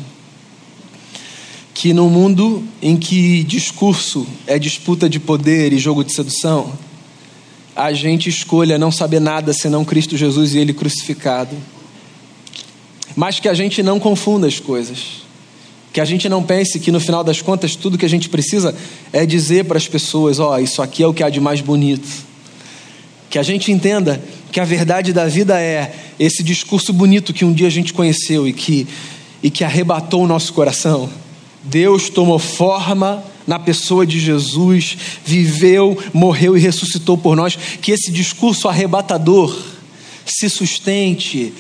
Que 1.74 1.94
no 1.94 2.10
mundo 2.10 2.62
em 2.82 2.98
que 2.98 3.42
discurso 3.46 4.28
é 4.46 4.60
disputa 4.60 5.08
de 5.08 5.18
poder 5.18 5.72
e 5.72 5.80
jogo 5.80 6.04
de 6.04 6.14
sedução, 6.14 6.74
a 7.74 7.94
gente 7.94 8.28
escolha 8.28 8.78
não 8.78 8.92
saber 8.92 9.22
nada 9.22 9.54
senão 9.54 9.86
Cristo 9.86 10.18
Jesus 10.18 10.54
e 10.54 10.58
Ele 10.58 10.74
crucificado. 10.74 11.56
Mas 13.16 13.40
que 13.40 13.48
a 13.48 13.54
gente 13.54 13.82
não 13.82 13.98
confunda 13.98 14.46
as 14.46 14.60
coisas. 14.60 15.29
Que 15.92 16.00
a 16.00 16.06
gente 16.06 16.30
não 16.30 16.44
pense 16.44 16.80
que 16.80 16.92
no 16.92 17.00
final 17.00 17.24
das 17.24 17.42
contas 17.42 17.76
tudo 17.76 17.98
que 17.98 18.06
a 18.06 18.10
gente 18.10 18.30
precisa 18.30 18.76
é 19.12 19.26
dizer 19.26 19.66
para 19.66 19.78
as 19.78 19.88
pessoas: 19.88 20.40
ó, 20.40 20.54
oh, 20.54 20.60
isso 20.60 20.82
aqui 20.82 21.02
é 21.02 21.08
o 21.08 21.14
que 21.14 21.24
há 21.24 21.30
de 21.30 21.40
mais 21.40 21.62
bonito. 21.62 22.08
Que 23.30 23.40
a 23.40 23.44
gente 23.44 23.72
entenda 23.72 24.22
que 24.52 24.60
a 24.60 24.66
verdade 24.66 25.14
da 25.14 25.28
vida 25.28 25.60
é 25.60 25.94
esse 26.20 26.44
discurso 26.44 26.92
bonito 26.92 27.34
que 27.34 27.46
um 27.46 27.54
dia 27.54 27.68
a 27.68 27.72
gente 27.72 27.94
conheceu 27.94 28.48
e 28.48 28.54
que, 28.54 28.88
e 29.42 29.50
que 29.50 29.64
arrebatou 29.64 30.24
o 30.24 30.28
nosso 30.28 30.54
coração. 30.54 31.10
Deus 31.64 32.10
tomou 32.10 32.40
forma 32.40 33.24
na 33.46 33.60
pessoa 33.60 34.06
de 34.06 34.20
Jesus, 34.20 34.98
viveu, 35.26 35.98
morreu 36.14 36.56
e 36.56 36.60
ressuscitou 36.60 37.18
por 37.18 37.36
nós. 37.36 37.58
Que 37.82 37.92
esse 37.92 38.12
discurso 38.12 38.68
arrebatador 38.68 39.56
se 40.26 40.50
sustente 40.50 41.54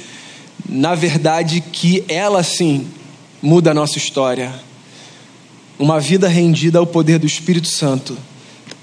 na 0.68 0.94
verdade 0.94 1.62
que 1.62 2.04
ela 2.08 2.44
sim 2.44 2.86
muda 3.41 3.71
a 3.71 3.73
nossa 3.73 3.97
história. 3.97 4.54
Uma 5.78 5.99
vida 5.99 6.28
rendida 6.28 6.80
ao 6.80 6.86
poder 6.86 7.19
do 7.19 7.25
Espírito 7.28 7.67
Santo, 7.67 8.17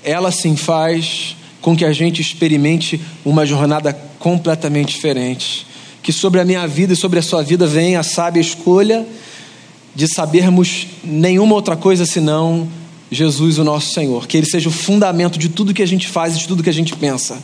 ela 0.02 0.30
sim 0.30 0.56
faz 0.56 1.36
com 1.60 1.76
que 1.76 1.84
a 1.84 1.92
gente 1.92 2.22
experimente 2.22 3.00
uma 3.24 3.44
jornada 3.44 3.92
completamente 4.18 4.94
diferente. 4.94 5.66
Que 6.02 6.12
sobre 6.12 6.40
a 6.40 6.44
minha 6.44 6.66
vida 6.66 6.92
e 6.92 6.96
sobre 6.96 7.18
a 7.18 7.22
sua 7.22 7.42
vida 7.42 7.66
venha 7.66 8.00
a 8.00 8.04
sábia 8.04 8.40
escolha 8.40 9.06
de 9.94 10.06
sabermos 10.06 10.86
nenhuma 11.02 11.54
outra 11.54 11.74
coisa 11.74 12.06
senão 12.06 12.68
Jesus, 13.10 13.58
o 13.58 13.64
nosso 13.64 13.92
Senhor. 13.92 14.26
Que 14.26 14.36
Ele 14.36 14.46
seja 14.46 14.68
o 14.68 14.72
fundamento 14.72 15.38
de 15.38 15.48
tudo 15.48 15.72
que 15.72 15.82
a 15.82 15.86
gente 15.86 16.08
faz 16.08 16.38
de 16.38 16.46
tudo 16.46 16.62
que 16.62 16.70
a 16.70 16.72
gente 16.72 16.94
pensa. 16.96 17.42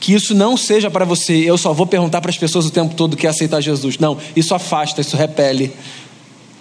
Que 0.00 0.12
isso 0.12 0.34
não 0.34 0.56
seja 0.56 0.90
para 0.90 1.04
você, 1.04 1.32
eu 1.32 1.56
só 1.56 1.72
vou 1.72 1.86
perguntar 1.86 2.20
para 2.20 2.30
as 2.30 2.38
pessoas 2.38 2.66
o 2.66 2.70
tempo 2.70 2.94
todo 2.94 3.16
que 3.16 3.26
é 3.26 3.30
aceitar 3.30 3.60
Jesus. 3.60 3.98
Não, 3.98 4.18
isso 4.34 4.54
afasta, 4.54 5.00
isso 5.00 5.16
repele, 5.16 5.72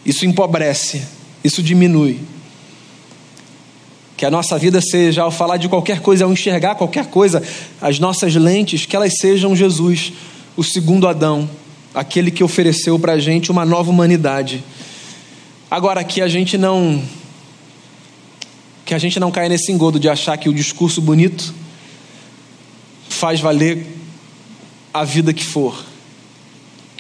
isso 0.06 0.26
empobrece, 0.26 1.04
isso 1.44 1.62
diminui. 1.62 2.20
Que 4.18 4.26
a 4.26 4.32
nossa 4.32 4.58
vida 4.58 4.82
seja, 4.82 5.24
ao 5.24 5.32
falar 5.32 5.58
de 5.58 5.68
qualquer 5.68 6.00
coisa, 6.00 6.26
ao 6.26 6.32
enxergar 6.32 6.76
qualquer 6.76 7.08
coisa, 7.08 7.42
as 7.82 8.00
nossas 8.00 8.36
lentes, 8.36 8.86
que 8.86 8.96
elas 8.96 9.14
sejam 9.20 9.56
Jesus, 9.56 10.14
o 10.56 10.64
segundo 10.64 11.08
Adão, 11.08 11.50
aquele 11.94 12.32
que 12.32 12.44
ofereceu 12.44 13.00
para 13.00 13.14
a 13.14 13.20
gente 13.20 13.52
uma 13.52 13.66
nova 13.66 13.90
humanidade. 13.90 14.64
Agora, 15.70 16.04
que 16.04 16.22
a 16.22 16.28
gente 16.28 16.58
não. 16.58 17.04
Que 18.86 18.94
a 18.94 19.00
gente 19.00 19.20
não 19.20 19.32
caia 19.32 19.50
nesse 19.50 19.72
engodo 19.72 20.00
de 20.00 20.10
achar 20.10 20.38
que 20.38 20.50
o 20.50 20.54
discurso 20.54 21.02
bonito 21.02 21.54
faz 23.10 23.40
valer 23.40 23.88
a 24.94 25.04
vida 25.04 25.34
que 25.34 25.44
for. 25.44 25.93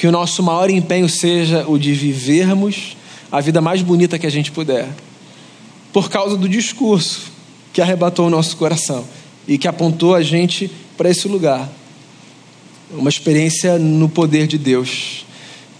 Que 0.03 0.07
o 0.07 0.11
nosso 0.11 0.43
maior 0.43 0.69
empenho 0.69 1.07
seja 1.07 1.65
o 1.65 1.79
de 1.79 1.93
vivermos 1.93 2.97
a 3.31 3.39
vida 3.39 3.61
mais 3.61 3.81
bonita 3.81 4.19
que 4.19 4.27
a 4.27 4.29
gente 4.29 4.51
puder 4.51 4.89
por 5.93 6.09
causa 6.09 6.35
do 6.35 6.49
discurso 6.49 7.31
que 7.71 7.81
arrebatou 7.81 8.27
o 8.27 8.29
nosso 8.29 8.57
coração 8.57 9.05
e 9.47 9.57
que 9.57 9.65
apontou 9.65 10.13
a 10.13 10.21
gente 10.21 10.69
para 10.97 11.09
esse 11.09 11.25
lugar. 11.25 11.71
Uma 12.91 13.07
experiência 13.07 13.79
no 13.79 14.09
poder 14.09 14.45
de 14.45 14.57
Deus 14.57 15.25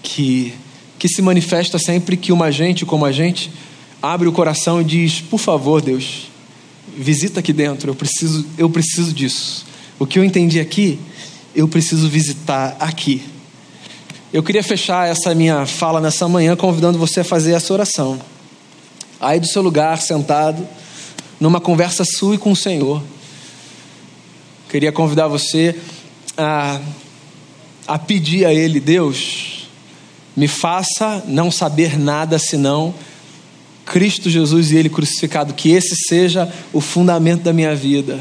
que, 0.02 0.54
que 0.98 1.06
se 1.06 1.20
manifesta 1.20 1.78
sempre 1.78 2.16
que 2.16 2.32
uma 2.32 2.50
gente 2.50 2.86
como 2.86 3.04
a 3.04 3.12
gente 3.12 3.50
abre 4.00 4.26
o 4.26 4.32
coração 4.32 4.80
e 4.80 4.84
diz: 4.84 5.20
Por 5.20 5.38
favor, 5.38 5.82
Deus, 5.82 6.30
visita 6.96 7.40
aqui 7.40 7.52
dentro, 7.52 7.90
eu 7.90 7.94
preciso, 7.94 8.46
eu 8.56 8.70
preciso 8.70 9.12
disso. 9.12 9.66
O 9.98 10.06
que 10.06 10.18
eu 10.18 10.24
entendi 10.24 10.60
aqui, 10.60 10.98
eu 11.54 11.68
preciso 11.68 12.08
visitar 12.08 12.74
aqui. 12.80 13.33
Eu 14.34 14.42
queria 14.42 14.64
fechar 14.64 15.08
essa 15.08 15.32
minha 15.32 15.64
fala 15.64 16.00
nessa 16.00 16.26
manhã 16.26 16.56
convidando 16.56 16.98
você 16.98 17.20
a 17.20 17.24
fazer 17.24 17.52
essa 17.52 17.72
oração 17.72 18.20
aí 19.20 19.38
do 19.38 19.46
seu 19.46 19.62
lugar, 19.62 20.02
sentado, 20.02 20.66
numa 21.38 21.60
conversa 21.60 22.04
sua 22.04 22.34
e 22.34 22.38
com 22.38 22.50
o 22.50 22.56
Senhor. 22.56 23.00
Queria 24.68 24.90
convidar 24.90 25.28
você 25.28 25.76
a, 26.36 26.80
a 27.86 27.96
pedir 27.96 28.44
a 28.44 28.52
Ele, 28.52 28.80
Deus, 28.80 29.68
me 30.36 30.48
faça 30.48 31.22
não 31.28 31.48
saber 31.48 31.96
nada 31.96 32.36
senão 32.36 32.92
Cristo 33.86 34.28
Jesus 34.28 34.72
e 34.72 34.76
Ele 34.76 34.88
crucificado, 34.88 35.54
que 35.54 35.70
esse 35.70 35.94
seja 36.08 36.52
o 36.72 36.80
fundamento 36.80 37.42
da 37.42 37.52
minha 37.52 37.76
vida. 37.76 38.18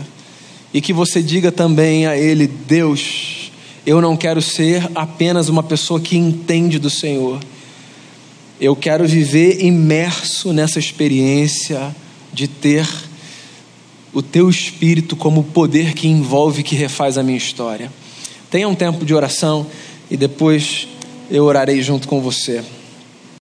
E 0.72 0.80
que 0.80 0.94
você 0.94 1.24
diga 1.24 1.52
também 1.52 2.06
a 2.06 2.16
Ele, 2.16 2.46
Deus, 2.46 3.43
eu 3.86 4.02
não 4.02 4.16
quero 4.16 4.42
ser 4.42 4.90
apenas 4.96 5.50
uma 5.50 5.64
pessoa 5.64 6.00
que 6.00 6.18
entende 6.18 6.80
do 6.80 6.90
Senhor 6.90 7.40
eu 8.64 8.78
quero 8.78 9.06
viver 9.06 9.62
imerso 9.62 10.54
nessa 10.54 10.80
experiência 10.80 11.94
de 12.32 12.48
ter 12.48 12.88
o 14.14 14.22
teu 14.22 14.50
espírito 14.50 15.18
como 15.18 15.44
poder 15.44 15.94
que 15.94 16.08
envolve, 16.08 16.64
que 16.64 16.74
refaz 16.74 17.18
a 17.18 17.24
minha 17.24 17.38
história. 17.38 17.92
Tenha 18.50 18.70
um 18.70 18.74
tempo 18.74 19.04
de 19.04 19.14
oração 19.14 19.68
e 20.10 20.16
depois 20.16 20.88
eu 21.30 21.44
orarei 21.44 21.82
junto 21.82 22.08
com 22.08 22.22
você. 22.22 22.64